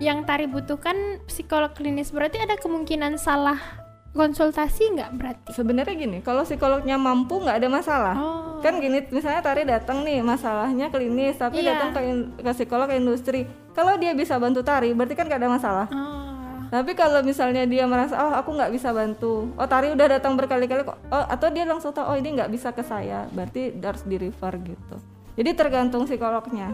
[0.00, 3.81] yang tari butuhkan psikolog klinis berarti ada kemungkinan salah
[4.12, 5.50] konsultasi nggak berarti?
[5.56, 8.14] Sebenarnya gini, kalau psikolognya mampu nggak ada masalah.
[8.16, 8.60] Oh.
[8.60, 11.74] Kan gini, misalnya tari datang nih masalahnya klinis, tapi Iya.
[11.74, 13.48] datang ke, in- ke psikolog ke industri.
[13.72, 15.86] Kalau dia bisa bantu tari, berarti kan nggak ada masalah.
[15.90, 16.20] Oh.
[16.72, 20.88] Tapi kalau misalnya dia merasa oh aku nggak bisa bantu, oh tari udah datang berkali-kali
[20.88, 24.16] kok, oh atau dia langsung tahu oh ini nggak bisa ke saya, berarti harus di
[24.16, 24.96] refer gitu.
[25.36, 26.72] Jadi tergantung psikolognya.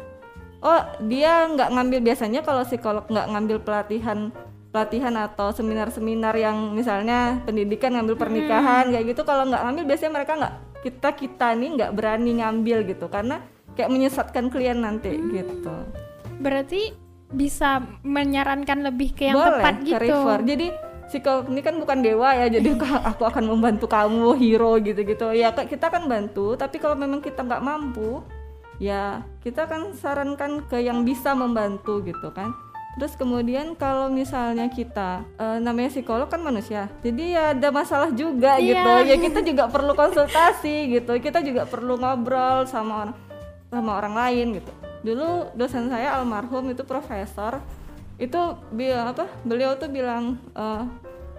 [0.63, 4.31] Oh dia nggak ngambil biasanya kalau psikolog nggak ngambil pelatihan
[4.69, 10.33] pelatihan atau seminar-seminar yang misalnya pendidikan ngambil pernikahan kayak gitu kalau nggak ngambil biasanya mereka
[10.37, 10.55] nggak
[10.85, 13.43] kita kita nih nggak berani ngambil gitu karena
[13.75, 15.75] kayak menyesatkan klien nanti gitu.
[16.39, 16.93] Berarti
[17.29, 20.05] bisa menyarankan lebih ke yang boleh tepat ke gitu.
[20.05, 20.39] refer.
[20.45, 20.67] Jadi
[21.09, 22.69] psikolog ini kan bukan dewa ya jadi
[23.11, 25.33] aku akan membantu kamu hero gitu-gitu.
[25.33, 28.21] Ya kita kan bantu tapi kalau memang kita nggak mampu
[28.79, 32.55] ya kita kan sarankan ke yang bisa membantu gitu kan
[32.99, 38.59] terus kemudian kalau misalnya kita eh, namanya psikolog kan manusia jadi ya ada masalah juga
[38.59, 38.83] Iya.
[38.83, 38.93] gitu.
[39.07, 43.17] Ya kita juga perlu konsultasi gitu kita juga perlu ngobrol sama orang
[43.71, 44.73] sama orang lain gitu.
[44.99, 47.63] Dulu dosen saya almarhum itu profesor
[48.19, 48.41] itu
[48.75, 50.83] bilang apa beliau tuh bilang eh,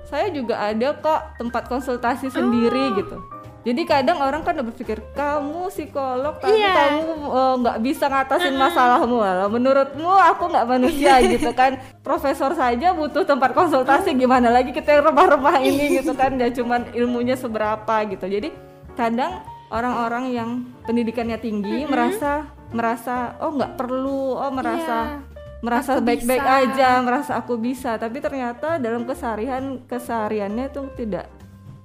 [0.07, 3.19] saya juga ada kok tempat konsultasi sendiri gitu
[3.59, 6.73] jadi kadang orang kan udah berpikir kamu psikolog tapi Iya.
[7.03, 9.19] kamu eh, nggak bisa ngatasin masalahmu.
[9.19, 11.75] Walau menurutmu aku nggak manusia gitu kan?
[11.99, 16.39] Profesor saja butuh tempat konsultasi gimana lagi kita yang remah-remah ini gitu kan?
[16.39, 18.31] Ya cuman ilmunya seberapa gitu.
[18.31, 18.55] Jadi
[18.95, 20.49] kadang orang-orang yang
[20.87, 25.27] pendidikannya tinggi merasa merasa oh nggak perlu oh merasa Iya.
[25.59, 27.99] merasa baik-baik aja merasa aku bisa.
[27.99, 31.27] Tapi ternyata dalam keseharian kesehariannya itu tidak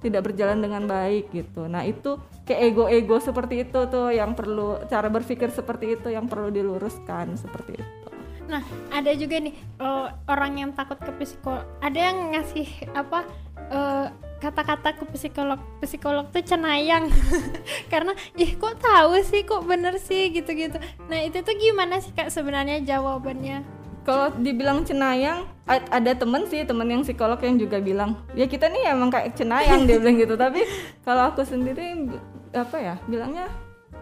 [0.04, 5.08] tidak berjalan dengan baik gitu nah itu kayak ego-ego seperti itu tuh yang perlu cara
[5.08, 8.04] berpikir seperti itu yang perlu diluruskan seperti itu
[8.44, 8.60] Nah,
[8.92, 11.64] ada juga nih eh, orang yang takut ke psikolog.
[11.80, 13.24] Ada yang ngasih apa
[13.72, 14.06] eh,
[14.40, 15.60] kata-kata ke psikolog.
[15.80, 17.08] Psikolog tuh cenayang.
[17.92, 20.76] Karena ih kok tahu sih, kok bener sih gitu-gitu.
[21.08, 23.83] Nah, itu tuh gimana sih Kak sebenarnya jawabannya?
[24.04, 28.92] Kalau dibilang cenayang ada temen sih temen yang psikolog yang juga bilang ya kita nih
[28.92, 30.36] emang kayak cenayang dia bilang gitu.
[30.36, 30.60] Tapi
[31.02, 32.12] kalau aku sendiri
[32.54, 33.50] apa ya bilangnya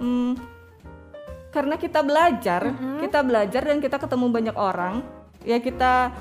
[0.03, 0.37] hmm,
[1.55, 5.01] karena kita belajar kita belajar dan kita ketemu banyak orang
[5.47, 6.13] ya kita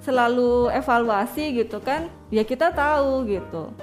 [0.00, 3.74] selalu evaluasi gitu kan ya kita tahu gitu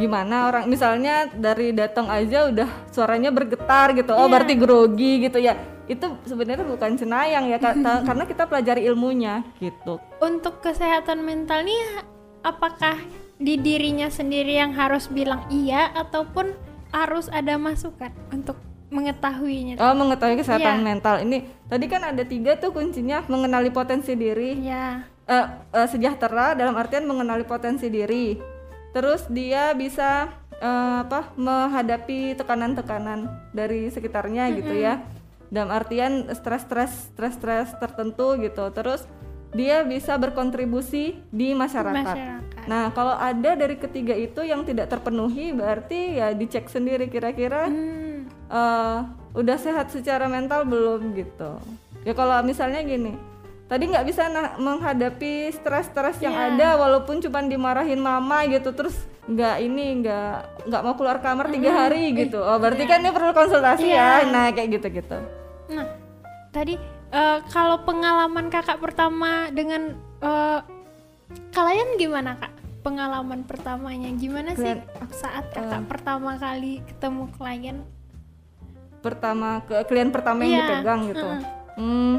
[0.00, 4.32] gimana orang misalnya dari datang aja udah suaranya bergetar gitu oh Iya.
[4.32, 10.00] berarti grogi gitu ya itu sebenarnya bukan cenayang ya kata- karena kita pelajari ilmunya gitu
[10.18, 11.78] Untuk kesehatan mental nih
[12.40, 12.96] apakah
[13.36, 16.56] di dirinya sendiri yang harus bilang iya ataupun
[16.90, 18.56] harus ada masukan untuk
[18.90, 19.78] mengetahuinya?
[19.78, 20.84] oh mengetahui kesehatan Iya.
[20.84, 25.06] mental ini tadi kan ada tiga tuh kuncinya mengenali potensi diri Ya.
[25.24, 28.58] eh, eh, sejahtera dalam artian mengenali potensi diri.
[28.90, 35.02] Terus dia bisa eh, apa menghadapi tekanan-tekanan dari sekitarnya gitu ya.
[35.50, 38.70] Dalam artian stres-stres stres-stres tertentu gitu.
[38.70, 39.06] Terus
[39.50, 42.06] dia bisa berkontribusi di masyarakat.
[42.06, 42.66] Masyarakat.
[42.70, 48.30] Nah, kalau ada dari ketiga itu yang tidak terpenuhi, berarti ya dicek sendiri kira-kira Hmm.
[48.50, 48.98] eh,
[49.34, 51.58] udah sehat secara mental belum gitu.
[52.06, 53.18] Ya kalau misalnya gini,
[53.70, 56.46] tadi nggak bisa nah- menghadapi stres-stres yang Iya.
[56.50, 60.34] ada, walaupun cuma dimarahin mama gitu, terus nggak ini nggak
[60.66, 62.36] nggak mau keluar kamar tiga hari gitu.
[62.36, 64.26] Oh berarti kan ini perlu konsultasi Iya.
[64.26, 64.28] ya.
[64.28, 65.18] Nah kayak gitu-gitu.
[65.70, 65.86] Nah,
[66.50, 66.74] tadi
[67.08, 70.60] eh, kalau pengalaman kakak pertama dengan eh,
[71.50, 72.50] kalian gimana kak?
[72.80, 77.76] Pengalaman pertamanya gimana sih Klien- saat kakak pertama kali ketemu klien?
[79.00, 80.62] Pertama ke klien pertama yang Iya.
[80.66, 81.24] dipegang gitu.
[81.24, 81.42] Heeh.
[81.76, 82.14] Hmm,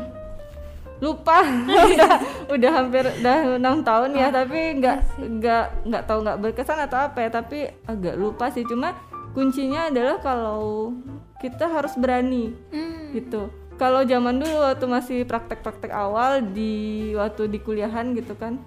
[1.02, 1.42] lupa.
[1.92, 2.14] Udah
[2.46, 7.18] udah hampir udah enam tahun ya tapi nggak nggak nggak tahu nggak berkesan atau apa
[7.20, 8.62] ya tapi agak lupa sih.
[8.64, 8.94] Cuma
[9.32, 10.94] kuncinya adalah kalau
[11.40, 13.12] kita harus berani Hmm.
[13.12, 13.50] gitu.
[13.76, 16.74] Kalau zaman dulu waktu masih praktek-praktek awal di
[17.12, 18.62] waktu di kuliahan gitu kan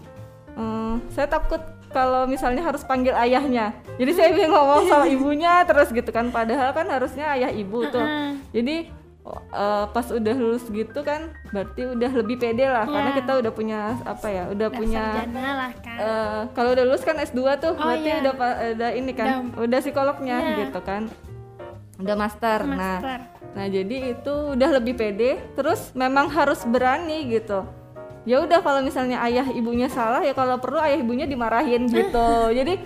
[0.51, 3.71] eh, saya takut kalau misalnya harus panggil ayahnya.
[3.95, 8.03] Jadi saya bingung ngomong sama ibunya terus gitu kan padahal kan harusnya ayah ibu tuh.
[8.51, 8.91] Jadi
[9.27, 13.19] eh, pas udah lulus gitu kan berarti udah lebih pede lah karena Iya.
[13.19, 15.03] kita udah punya apa ya udah Udah punya
[15.55, 15.97] lah kan.
[15.97, 18.21] eh, kalau udah lulus kan S2 tuh Oh, berarti iya.
[18.21, 18.33] udah
[18.75, 20.57] udah ini kan udah psikolognya Iya.
[20.63, 21.03] gitu kan
[21.95, 22.59] udah master.
[22.67, 23.19] nah Master.
[23.53, 27.63] nah jadi itu udah lebih pede terus memang harus berani gitu
[28.25, 32.81] ya udah kalau misalnya ayah ibunya salah ya kalau perlu ayah ibunya dimarahin gitu jadi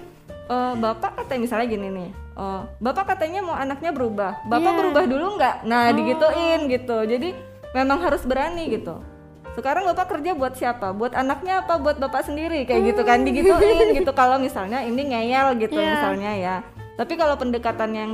[0.49, 4.33] eh, bapak katanya misalnya gini nih eh, bapak katanya mau anaknya berubah.
[4.45, 4.79] Bapak Iya.
[4.79, 5.57] berubah dulu nggak?
[5.65, 6.99] Nah digituin gitu.
[7.05, 7.29] Jadi
[7.71, 8.99] memang harus berani gitu.
[9.53, 10.95] Sekarang bapak kerja buat siapa?
[10.95, 12.63] Buat anaknya apa buat bapak sendiri?
[12.63, 14.11] Kayak gitu kan digituin gitu.
[14.21, 15.99] Kalau misalnya ini ngeyel gitu Iya.
[15.99, 16.57] misalnya ya.
[16.95, 18.11] Tapi kalau pendekatan yang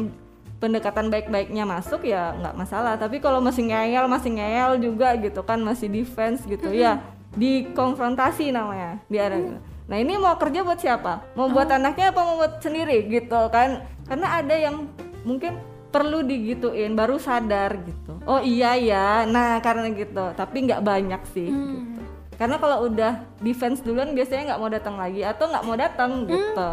[0.56, 2.96] pendekatan baik-baiknya masuk ya nggak masalah.
[2.96, 7.00] Tapi kalau masih ngeyel masih ngeyel juga gitu kan masih defense gitu ya.
[7.36, 11.36] Dikonfrontasi namanya di area nah ini mau kerja buat siapa?
[11.36, 13.04] Mau buat anaknya apa mau buat sendiri?
[13.08, 13.84] Gitu kan.
[14.08, 14.88] Karena ada yang
[15.24, 15.60] mungkin
[15.92, 18.18] perlu digituin baru sadar gitu.
[18.24, 20.32] Oh iya ya nah karena gitu.
[20.34, 22.00] Tapi nggak banyak sih gitu.
[22.34, 26.72] Karena kalau udah defense duluan biasanya nggak mau datang lagi atau nggak mau datang gitu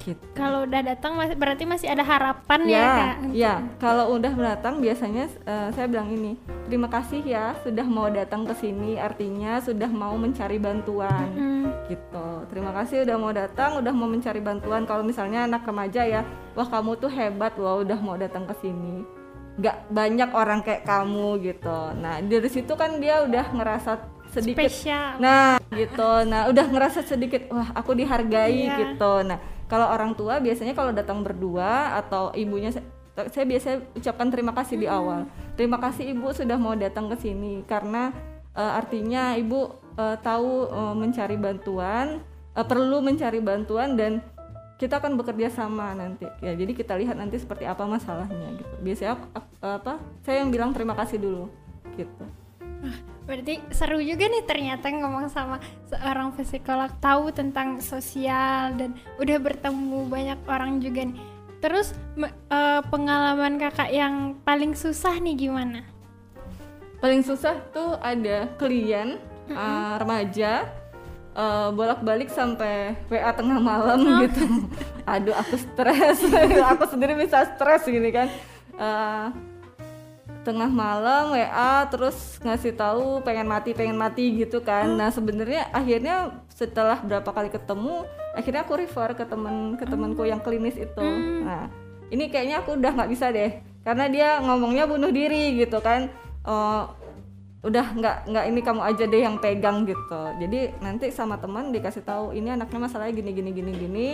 [0.00, 3.16] gitu Kalau udah datang berarti masih ada harapan ya, ya, kak.
[3.30, 3.54] ya.
[3.76, 6.34] Kalau udah datang biasanya eh, saya bilang ini,
[6.64, 11.68] terima kasih ya sudah mau datang ke sini, artinya sudah mau mencari bantuan, Hmm.
[11.86, 12.28] gitu.
[12.48, 14.82] Terima kasih udah mau datang, udah mau mencari bantuan.
[14.82, 19.04] Kalau misalnya anak remaja ya, wah kamu tuh hebat loh, udah mau datang ke sini.
[19.56, 21.78] Gak banyak orang kayak kamu gitu.
[21.94, 23.92] Nah dari situ kan dia udah ngerasa
[24.30, 25.18] sedikit Spesial.
[25.18, 26.06] Nah, gitu.
[26.22, 28.94] Nah, udah ngerasa sedikit wah, aku dihargai Iya.
[28.94, 29.26] gitu.
[29.26, 34.76] Nah, kalau orang tua biasanya kalau datang berdua atau ibunya saya, biasanya ucapkan terima kasih
[34.82, 35.30] di awal.
[35.54, 38.10] Terima kasih Ibu sudah mau datang ke sini karena
[38.58, 39.60] eh, artinya Ibu
[39.94, 42.18] eh, tahu eh, mencari bantuan,
[42.58, 44.18] eh, perlu mencari bantuan dan
[44.80, 46.26] kita akan bekerja sama nanti.
[46.40, 48.74] Ya, jadi kita lihat nanti seperti apa masalahnya gitu.
[48.80, 49.94] Biasanya aku- aku- apa?
[50.26, 51.46] Saya yang bilang terima kasih dulu
[51.94, 52.24] gitu.
[53.30, 60.10] Berarti seru juga nih ternyata ngomong sama seorang psikolog tahu tentang sosial dan udah bertemu
[60.10, 61.22] banyak orang juga nih.
[61.62, 65.86] Terus eh, pengalaman kakak yang paling susah nih gimana?
[67.00, 69.16] paling susah tuh ada klien
[69.50, 70.68] uh, remaja
[71.32, 74.68] uh, bolak-balik sampai WA tengah malam gitu.
[75.16, 76.20] Aduh aku stres,
[76.76, 78.28] aku sendiri bisa stres gini kan.
[78.76, 79.32] Uh,
[80.40, 84.88] tengah malam WA terus ngasih tahu pengen mati pengen mati gitu kan.
[84.96, 90.40] Nah sebenarnya akhirnya setelah berapa kali ketemu akhirnya aku refer ke temen ke temanku yang
[90.40, 91.06] klinis itu.
[91.44, 91.68] Nah
[92.08, 96.08] ini kayaknya aku udah nggak bisa deh karena dia ngomongnya bunuh diri gitu kan.
[96.40, 96.82] Eh,
[97.60, 102.00] udah nggak nggak ini kamu aja deh yang pegang gitu jadi nanti sama teman dikasih
[102.00, 104.08] tahu ini anaknya masalahnya gini gini gini gini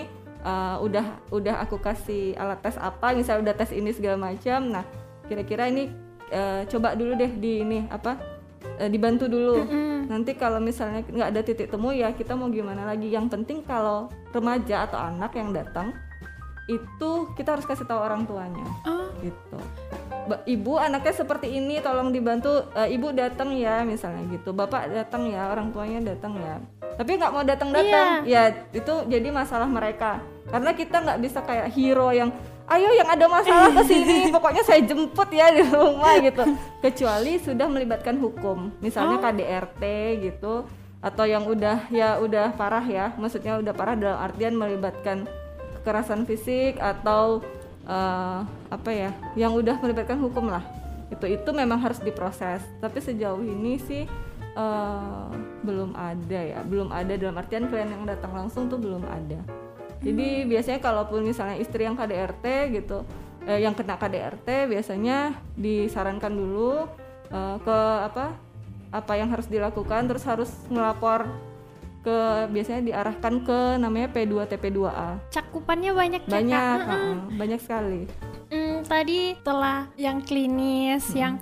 [0.47, 4.87] Eh, udah udah aku kasih alat tes apa misalnya udah tes ini segala macam nah
[5.27, 5.91] kira-kira ini
[6.31, 8.19] eh, coba dulu deh di ini apa
[8.79, 9.67] eh, dibantu dulu.
[10.07, 13.11] Nanti kalau misalnya nggak ada titik temu ya kita mau gimana lagi.
[13.11, 15.91] Yang penting kalau remaja atau anak yang datang
[16.67, 18.67] itu kita harus kasih tahu orang tuanya.
[18.87, 19.59] Oh, gitu.
[20.27, 22.67] Ibu anaknya seperti ini tolong dibantu.
[22.75, 24.51] Eh, ibu datang ya misalnya gitu.
[24.51, 26.59] Bapak datang ya orang tuanya datang ya.
[26.97, 30.23] Tapi nggak mau datang datang ya itu jadi masalah mereka.
[30.51, 32.31] Karena kita nggak bisa kayak hero yang
[32.67, 36.43] ayo yang ada masalah ke sini pokoknya saya jemput ya di rumah gitu.
[36.83, 39.83] Kecuali sudah melibatkan hukum misalnya KDRT
[40.23, 40.67] gitu
[40.99, 45.29] atau yang udah ya udah parah ya maksudnya udah parah dalam artian melibatkan
[45.79, 47.45] kekerasan fisik atau
[47.87, 48.41] eh,
[48.73, 50.65] apa ya yang udah melibatkan hukum lah.
[51.07, 52.67] Itu itu memang harus diproses.
[52.83, 54.11] Tapi sejauh ini sih
[54.59, 55.31] uh,
[55.63, 56.59] belum ada ya.
[56.67, 59.39] Belum ada dalam artian klien yang datang langsung tuh belum ada
[60.05, 60.49] jadi hmm.
[60.51, 62.45] biasanya kalaupun misalnya istri yang KDRT
[62.77, 63.07] gitu
[63.49, 66.85] eh, yang kena KDRT biasanya disarankan dulu
[67.31, 68.37] uh, ke apa
[68.93, 71.27] apa yang harus dilakukan terus harus melapor
[72.07, 75.27] ke biasanya diarahkan ke namanya P2 TP2A.
[75.35, 78.07] Cakupannya banyak ya, Banyak, ya, uh, banyak sekali.
[78.47, 81.19] Hmm, tadi telah yang klinis, hmm.
[81.19, 81.35] yang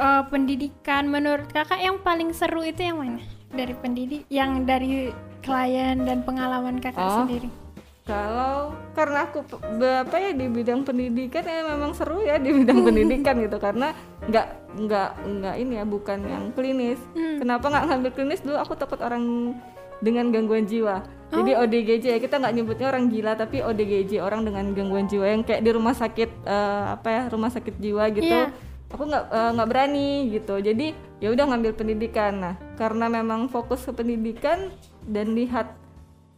[0.00, 3.20] uh, pendidikan menurut kakak yang paling seru itu yang mana?
[3.52, 5.12] Dari pendidik, yang dari
[5.44, 7.28] klien dan pengalaman kakak oh.
[7.28, 7.65] sendiri
[8.06, 9.42] kalau karena aku
[9.82, 13.58] apa ya di bidang pendidikan ya memang seru ya di bidang pendidikan gitu.
[13.58, 13.90] Karena
[14.30, 14.46] nggak
[14.78, 17.02] nggak nggak ini ya bukan yang klinis.
[17.18, 17.42] Hmm.
[17.42, 18.40] kenapa nggak ngambil klinis?
[18.46, 19.52] Dulu aku takut orang
[19.98, 21.02] dengan gangguan jiwa.
[21.34, 21.42] Oh.
[21.42, 25.42] jadi ODGJ ya kita nggak nyebutnya orang gila tapi ODGJ orang dengan gangguan jiwa yang
[25.42, 28.30] kayak di rumah sakit uh, apa ya rumah sakit jiwa gitu.
[28.30, 28.54] Yeah.
[28.86, 30.54] aku nggak eh, nggak uh, berani gitu.
[30.62, 32.38] Jadi ya udah ngambil pendidikan.
[32.38, 34.70] Nah karena memang fokus ke pendidikan
[35.02, 35.74] dan lihat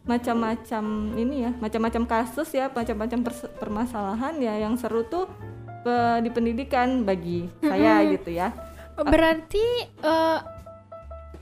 [0.07, 0.83] macam-macam
[1.19, 3.19] ini ya macam-macam kasus ya macam-macam
[3.59, 5.27] permasalahan ya yang seru tuh
[5.83, 8.51] ke di pendidikan bagi saya gitu ya
[8.99, 9.63] berarti
[10.03, 10.39] uh,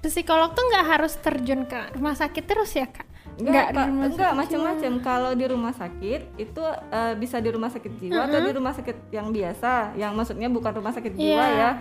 [0.04, 4.92] psikolog tuh nggak harus terjun ke rumah sakit terus ya kak Enggak, enggak macam-macam.
[5.06, 8.30] Kalau di rumah sakit itu uh, bisa di rumah sakit jiwa uh -huh.
[8.34, 11.54] atau di rumah sakit yang biasa, yang maksudnya bukan rumah sakit jiwa yeah.
[11.54, 11.72] ya.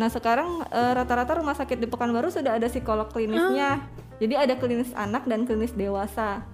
[0.00, 3.80] Nah sekarang eh, rata-rata uh, rumah sakit di Pekanbaru sudah ada psikolog klinisnya.
[3.80, 6.44] Uh jadi ada klinis anak dan klinis dewasa.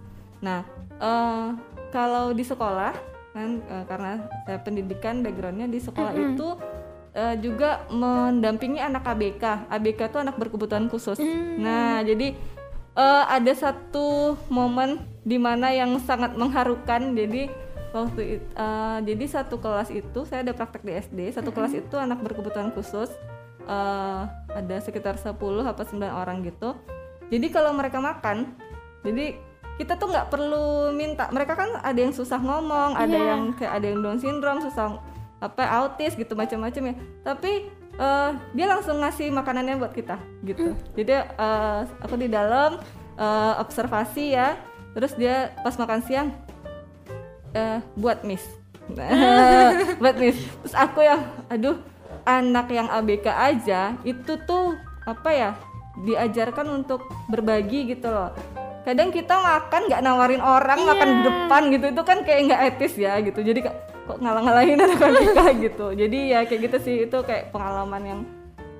[0.42, 0.66] Nah,
[0.98, 1.54] uh,
[1.94, 2.94] kalau di sekolah
[3.32, 6.32] kan uh, karena saya pendidikan backgroundnya di sekolah mm -hmm.
[6.36, 6.48] itu
[7.16, 9.70] uh, juga mendampingi anak ABK.
[9.70, 11.16] ABK itu anak berkebutuhan khusus.
[11.22, 11.62] Mm.
[11.62, 12.34] Nah, jadi
[12.98, 17.14] uh, ada satu momen di mana yang sangat mengharukan.
[17.14, 17.48] Jadi
[17.94, 21.18] waktu itu, uh, jadi satu kelas itu saya ada praktek di SD.
[21.30, 23.08] Satu mm kelas itu anak berkebutuhan khusus.
[23.62, 26.74] Uh, ada sekitar 10 apa 9 orang gitu
[27.32, 28.52] jadi kalau mereka makan
[29.00, 29.40] jadi
[29.80, 31.32] kita tuh nggak perlu minta.
[31.32, 33.28] Mereka kan ada yang susah ngomong ada yeah.
[33.34, 35.00] yang kayak ada yang down syndrome susah
[35.42, 36.94] apa autis gitu macam-macam ya.
[37.24, 40.76] Tapi uh, dia langsung ngasih makanannya buat kita gitu.
[40.76, 40.78] Mm.
[40.94, 42.78] jadi uh, aku di dalam
[43.16, 44.60] uh, observasi ya.
[44.92, 46.28] Terus dia pas makan siang
[47.56, 48.44] uh, buat miss.
[50.02, 50.36] Buat miss.
[50.36, 51.80] Terus aku yang aduh
[52.28, 54.76] anak yang ABK aja itu tuh
[55.06, 55.50] apa ya
[56.00, 58.32] diajarkan untuk berbagi gitu loh.
[58.82, 60.88] Kadang kita makan nggak nawarin orang yeah.
[60.90, 63.40] makan di depan gitu itu kan kayak nggak etis ya gitu.
[63.44, 63.76] Jadi kok
[64.18, 65.86] ngalah-ngalahin anak kita gitu.
[65.94, 68.20] Jadi ya kayak gitu sih itu kayak pengalaman yang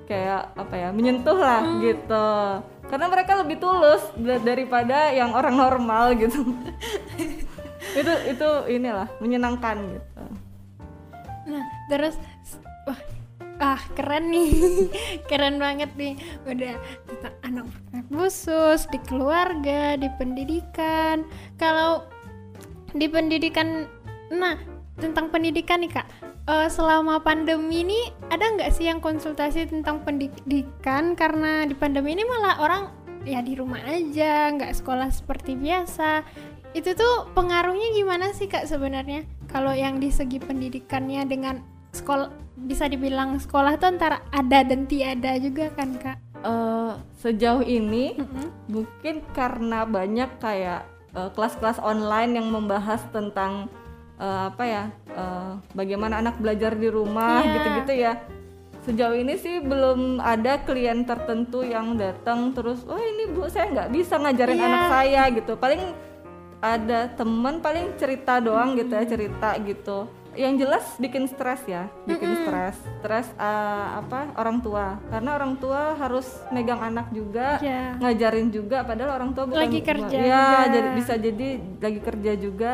[0.03, 1.79] kayak apa ya menyentuh lah hmm.
[1.85, 2.27] gitu.
[2.91, 4.03] Karena mereka lebih tulus
[4.43, 6.43] daripada yang orang normal gitu.
[7.93, 10.23] Itu itu inilah menyenangkan gitu.
[11.51, 12.15] Nah terus
[12.87, 12.95] wah
[13.61, 14.49] ah keren nih.
[15.29, 16.17] Keren banget nih.
[16.47, 16.75] Udah
[17.05, 17.67] tentang anak
[18.09, 21.25] khusus di keluarga di pendidikan.
[21.57, 22.05] Kalau
[22.93, 23.89] di pendidikan
[24.33, 24.57] nah
[24.97, 26.07] tentang pendidikan nih kak.
[26.43, 31.15] Uh, selama pandemi ini ada nggak sih yang konsultasi tentang pendidikan?
[31.15, 32.83] Karena di pandemi ini malah orang
[33.23, 36.27] ya di rumah aja nggak sekolah seperti biasa.
[36.73, 39.23] Itu tuh pengaruhnya gimana sih kak sebenarnya?
[39.47, 45.35] Kalau yang di segi pendidikannya dengan sekolah bisa dibilang sekolah tuh antara ada dan tiada
[45.41, 46.17] juga kan kak?
[46.43, 48.47] Uh, sejauh ini mm -hmm.
[48.67, 50.83] mungkin karena banyak kayak
[51.15, 53.71] eh, kelas-kelas online yang membahas tentang
[54.19, 54.83] uh, apa ya
[55.15, 58.13] uh, bagaimana anak belajar di rumah gitu gitu-gitu ya.
[58.83, 63.89] Sejauh ini sih belum ada klien tertentu yang datang terus, oh ini bu saya nggak
[63.95, 64.67] bisa ngajarin yeah.
[64.67, 65.55] anak saya gitu.
[65.55, 65.95] Paling
[66.59, 68.79] ada temen paling cerita doang mm -hmm.
[68.83, 69.99] gitu ya cerita gitu
[70.33, 72.45] yang jelas bikin stres ya bikin mm -hmm.
[72.45, 77.97] stres stres uh, apa orang tua karena orang tua harus megang anak juga yeah.
[78.01, 82.71] ngajarin juga padahal orang tua bukan lagi kerja ya jadi bisa jadi lagi kerja juga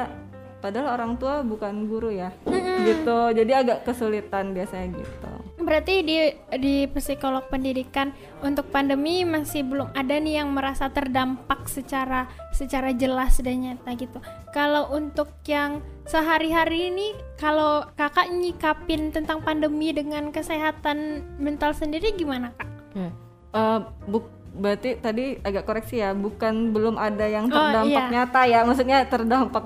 [0.59, 2.77] padahal orang tua bukan guru ya mm -hmm.
[2.87, 5.31] gitu jadi agak kesulitan biasanya gitu
[5.69, 6.17] berarti di
[6.57, 8.09] di psikolog pendidikan
[8.41, 14.17] untuk pandemi masih belum ada nih yang merasa terdampak secara secara jelas dan nyata gitu.
[14.49, 22.49] Kalau untuk yang sehari-hari ini kalau kakak nyikapin tentang pandemi dengan kesehatan mental sendiri gimana
[22.57, 22.69] kak?
[22.97, 23.09] Ya.
[23.53, 23.79] Uh,
[24.09, 24.25] buk
[24.57, 28.13] berarti tadi agak koreksi ya, bukan belum ada yang oh, terdampak oh, iya.
[28.17, 29.63] nyata ya, maksudnya terdampak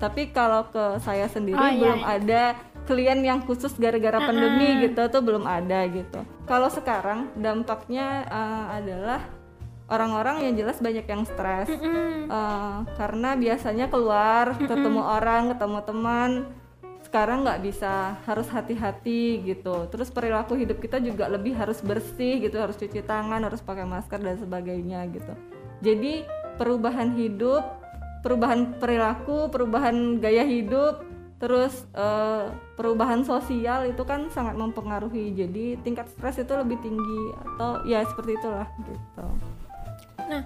[0.00, 2.08] tapi kalau ke saya sendiri oh, iya, belum iya.
[2.18, 2.42] ada
[2.90, 4.26] klien yang khusus gara-gara uh -uh.
[4.26, 6.26] pandemi gitu tuh belum ada gitu.
[6.50, 9.22] Kalau sekarang dampaknya uh, adalah
[9.90, 11.68] orang-orang yang jelas banyak yang stres.
[12.30, 16.30] Uh karena biasanya keluar ketemu orang, ketemu teman.
[17.10, 19.90] sekarang nggak bisa harus hati-hati gitu.
[19.90, 24.22] Terus perilaku hidup kita juga lebih harus bersih gitu harus cuci tangan harus pakai masker
[24.22, 25.34] dan sebagainya gitu.
[25.82, 26.22] Jadi
[26.54, 27.66] perubahan hidup
[28.22, 31.02] perubahan perilaku perubahan gaya hidup
[31.42, 35.34] terus uh, perubahan sosial itu kan sangat mempengaruhi.
[35.34, 39.26] Jadi tingkat stres itu lebih tinggi atau ya seperti itulah gitu
[40.28, 40.42] nah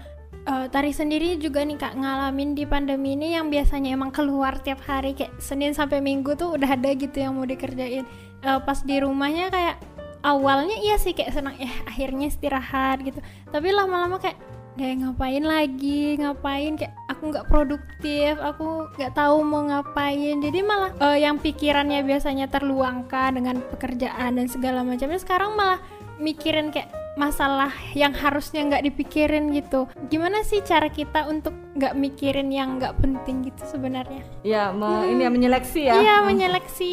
[0.49, 4.81] uh, Tari sendiri juga nih kak ngalamin di pandemi ini yang biasanya emang keluar tiap
[4.85, 8.05] hari kayak Senin sampai Minggu tuh udah ada gitu yang mau dikerjain.
[8.45, 9.77] Uh, pas di rumahnya kayak
[10.21, 13.21] awalnya iya sih kayak senang ya akhirnya istirahat gitu.
[13.49, 14.37] Tapi lama-lama kayak
[14.77, 16.19] kayak ngapain lagi?
[16.21, 16.73] Ngapain?
[16.77, 20.45] Kayak aku nggak produktif aku nggak tahu mau ngapain.
[20.45, 25.81] Jadi malah uh, yang pikirannya biasanya terluangkan dengan pekerjaan dan segala macamnya sekarang malah
[26.21, 32.51] mikirin kayak masalah yang harusnya nggak dipikirin gitu gimana sih cara kita untuk nggak mikirin
[32.51, 35.13] yang nggak penting gitu sebenarnya ya me hmm.
[35.15, 36.93] ini ya menyeleksi ya iya menyeleksi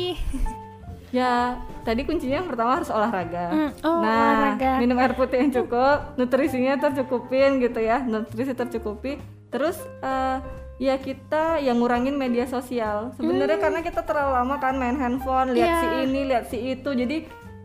[1.17, 3.45] ya tadi kuncinya yang pertama harus olahraga.
[3.51, 4.71] Mm, oh, nah, olahraga.
[4.79, 9.19] minum air putih yang cukup, nutrisinya tercukupin gitu ya, nutrisi tercukupi.
[9.51, 10.39] Terus uh,
[10.79, 13.11] ya kita yang ngurangin media sosial.
[13.19, 13.63] Sebenarnya mm.
[13.63, 15.81] karena kita terlalu lama kan main handphone, lihat yeah.
[15.81, 16.89] si ini, lihat si itu.
[16.95, 17.17] Jadi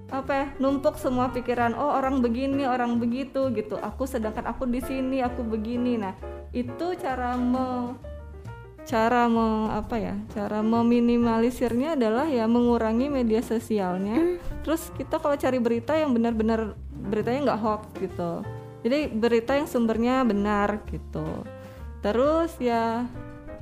[0.07, 3.75] apa ya, numpuk semua pikiran oh orang begini orang begitu gitu.
[3.83, 5.99] Aku sedangkan aku di sini aku begini.
[5.99, 6.15] Nah
[6.55, 7.99] itu cara me
[8.87, 14.15] cara me, apa ya cara meminimalisirnya adalah ya mengurangi media sosialnya.
[14.15, 14.39] Hmm.
[14.63, 18.47] terus kita kalau cari berita yang benar-benar beritanya nggak hoax gitu.
[18.87, 21.27] Jadi berita yang sumbernya benar gitu.
[21.99, 23.11] Terus ya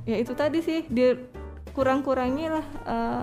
[0.05, 1.16] ya itu tadi sih di
[1.72, 3.22] kurang-kurangi lah uh,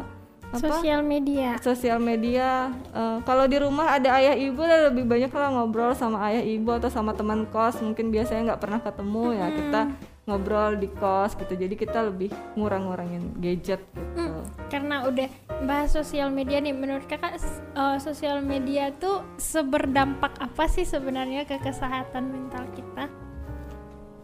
[0.60, 1.50] sosial media.
[1.64, 2.76] Sosial media.
[2.92, 6.92] Uh, kalau di rumah ada ayah ibu lebih banyak lah ngobrol sama ayah ibu atau
[6.92, 7.80] sama teman kos.
[7.80, 9.82] Mungkin biasanya nggak pernah ketemu ya kita
[10.28, 11.54] ngobrol di kos gitu.
[11.56, 12.30] Jadi kita lebih
[12.60, 14.20] ngurang-ngurangin gadget gitu.
[14.20, 15.30] Hmm, karena udah
[15.64, 17.40] bahas sosial media nih menurut kakak
[17.78, 23.08] uh, sosial media tuh seberdampak apa sih sebenarnya ke kesehatan mental kita?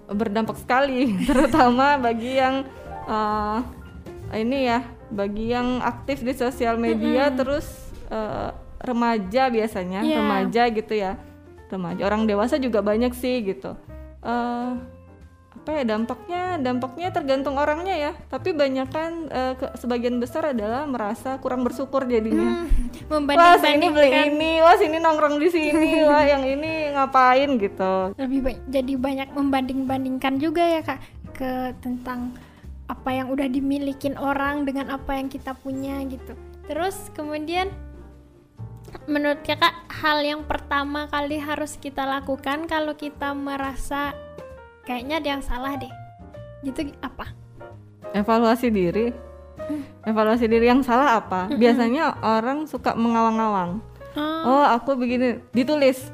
[0.08, 2.68] Berdampak sekali terutama bagi yang
[3.08, 3.64] uh,
[4.36, 7.38] ini ya bagi yang aktif di sosial media -hmm.
[7.38, 7.68] terus
[8.12, 8.52] uh,
[8.82, 10.20] remaja biasanya yeah.
[10.22, 11.18] remaja gitu ya.
[11.68, 13.76] Remaja orang dewasa juga banyak sih gitu.
[14.24, 14.80] Uh,
[15.58, 18.12] apa ya dampaknya dampaknya tergantung orangnya ya.
[18.32, 22.64] Tapi banyak kan uh, ke, sebagian besar adalah merasa kurang bersyukur jadinya.
[23.12, 28.16] Hmm, wah sini beli ini wah sini nongkrong di sini wah yang ini ngapain gitu.
[28.16, 31.04] Lebih ba jadi banyak membanding-bandingkan juga ya kak
[31.36, 32.32] ke tentang
[32.88, 36.34] apa yang udah dimilikin orang dengan apa yang kita punya gitu
[36.68, 37.72] terus kemudian
[39.08, 44.16] menurut kakak hal yang pertama kali harus kita lakukan kalau kita merasa
[44.88, 45.92] kayaknya ada yang salah deh
[46.64, 47.36] gitu apa
[48.16, 50.08] evaluasi diri hmm.
[50.08, 51.60] evaluasi diri yang salah apa hmm.
[51.60, 53.84] biasanya orang suka mengawang-awang
[54.16, 54.42] oh.
[54.48, 56.08] oh aku begini ditulis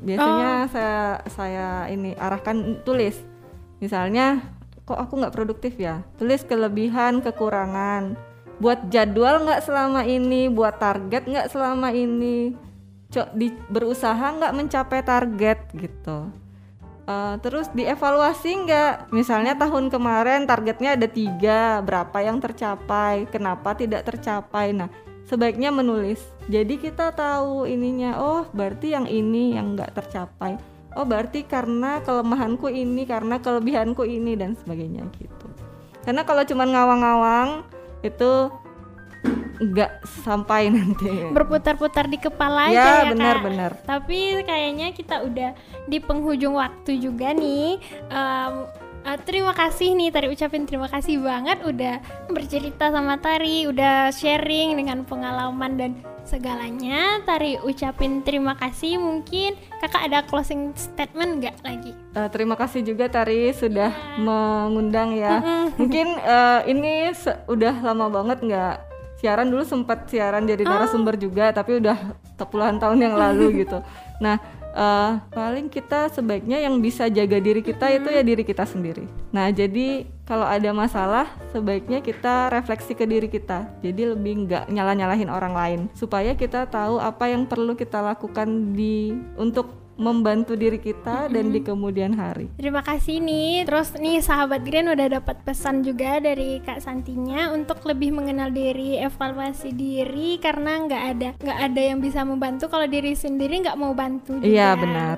[0.00, 0.70] biasanya oh.
[0.70, 3.18] saya saya ini arahkan tulis
[3.82, 4.40] misalnya
[4.90, 8.18] kok aku nggak produktif ya tulis kelebihan kekurangan
[8.58, 12.58] buat jadwal nggak selama ini buat target nggak selama ini
[13.14, 16.34] cok di berusaha nggak mencapai target gitu
[17.10, 19.10] Uh, terus dievaluasi nggak?
[19.10, 24.70] Misalnya tahun kemarin targetnya ada tiga, berapa yang tercapai, kenapa tidak tercapai?
[24.70, 24.86] Nah,
[25.26, 26.22] sebaiknya menulis.
[26.46, 30.54] Jadi kita tahu ininya, oh berarti yang ini yang nggak tercapai.
[30.98, 35.46] Oh berarti karena kelemahanku ini, karena kelebihanku ini dan sebagainya gitu.
[36.02, 37.62] Karena kalau cuma ngawang-ngawang
[38.02, 38.50] itu
[39.60, 41.28] nggak sampai nanti.
[41.30, 45.52] Berputar-putar di kepala ya, aja ya benar-benar tapi kayaknya kita udah
[45.84, 47.76] di penghujung waktu juga nih.
[48.08, 48.64] Um,
[49.04, 52.00] uh, terima kasih nih Tari ucapin terima kasih banget udah
[52.32, 55.90] bercerita sama Tari udah sharing dengan pengalaman dan
[56.30, 57.18] segalanya.
[57.26, 59.58] Tari ucapin terima kasih mungkin.
[59.82, 61.92] Kakak ada closing statement nggak lagi?
[62.14, 64.22] Uh, terima kasih juga Tari sudah yeah.
[64.22, 65.42] mengundang ya.
[65.80, 67.10] Mungkin uh, ini
[67.50, 68.74] udah lama banget nggak
[69.18, 69.50] siaran.
[69.50, 71.20] Dulu sempat siaran jadi narasumber oh.
[71.20, 71.98] juga tapi udah
[72.46, 73.82] puluhan tahun yang lalu gitu.
[74.22, 74.38] Nah
[74.72, 79.04] uh, paling kita sebaiknya yang bisa jaga diri kita itu ya diri kita sendiri.
[79.34, 83.66] Nah jadi kalau ada masalah sebaiknya kita refleksi ke diri kita.
[83.82, 85.80] Jadi lebih nggak nyala nyalahin orang lain.
[85.98, 88.46] Supaya kita tahu apa yang perlu kita lakukan
[88.78, 92.48] di untuk membantu diri kita dan di kemudian hari.
[92.56, 93.68] Terima kasih nih.
[93.68, 98.96] Terus nih sahabat Green udah dapat pesan juga dari Kak Santinya untuk lebih mengenal diri,
[98.96, 103.92] evaluasi diri karena nggak ada nggak ada yang bisa membantu kalau diri sendiri nggak mau
[103.92, 104.48] bantu juga.
[104.48, 105.16] Iya benar.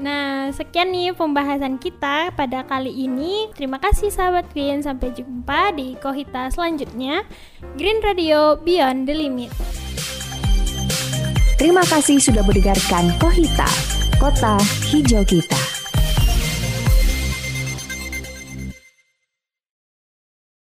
[0.00, 3.52] Nah sekian nih pembahasan kita pada kali ini.
[3.52, 4.80] Terima kasih sahabat Green.
[4.80, 7.22] Sampai jumpa di Kohita selanjutnya.
[7.76, 9.52] Green Radio Beyond the Limit.
[11.62, 13.70] Terima kasih sudah mendengarkan Kohita,
[14.22, 14.54] kota
[14.86, 15.81] hijau kita.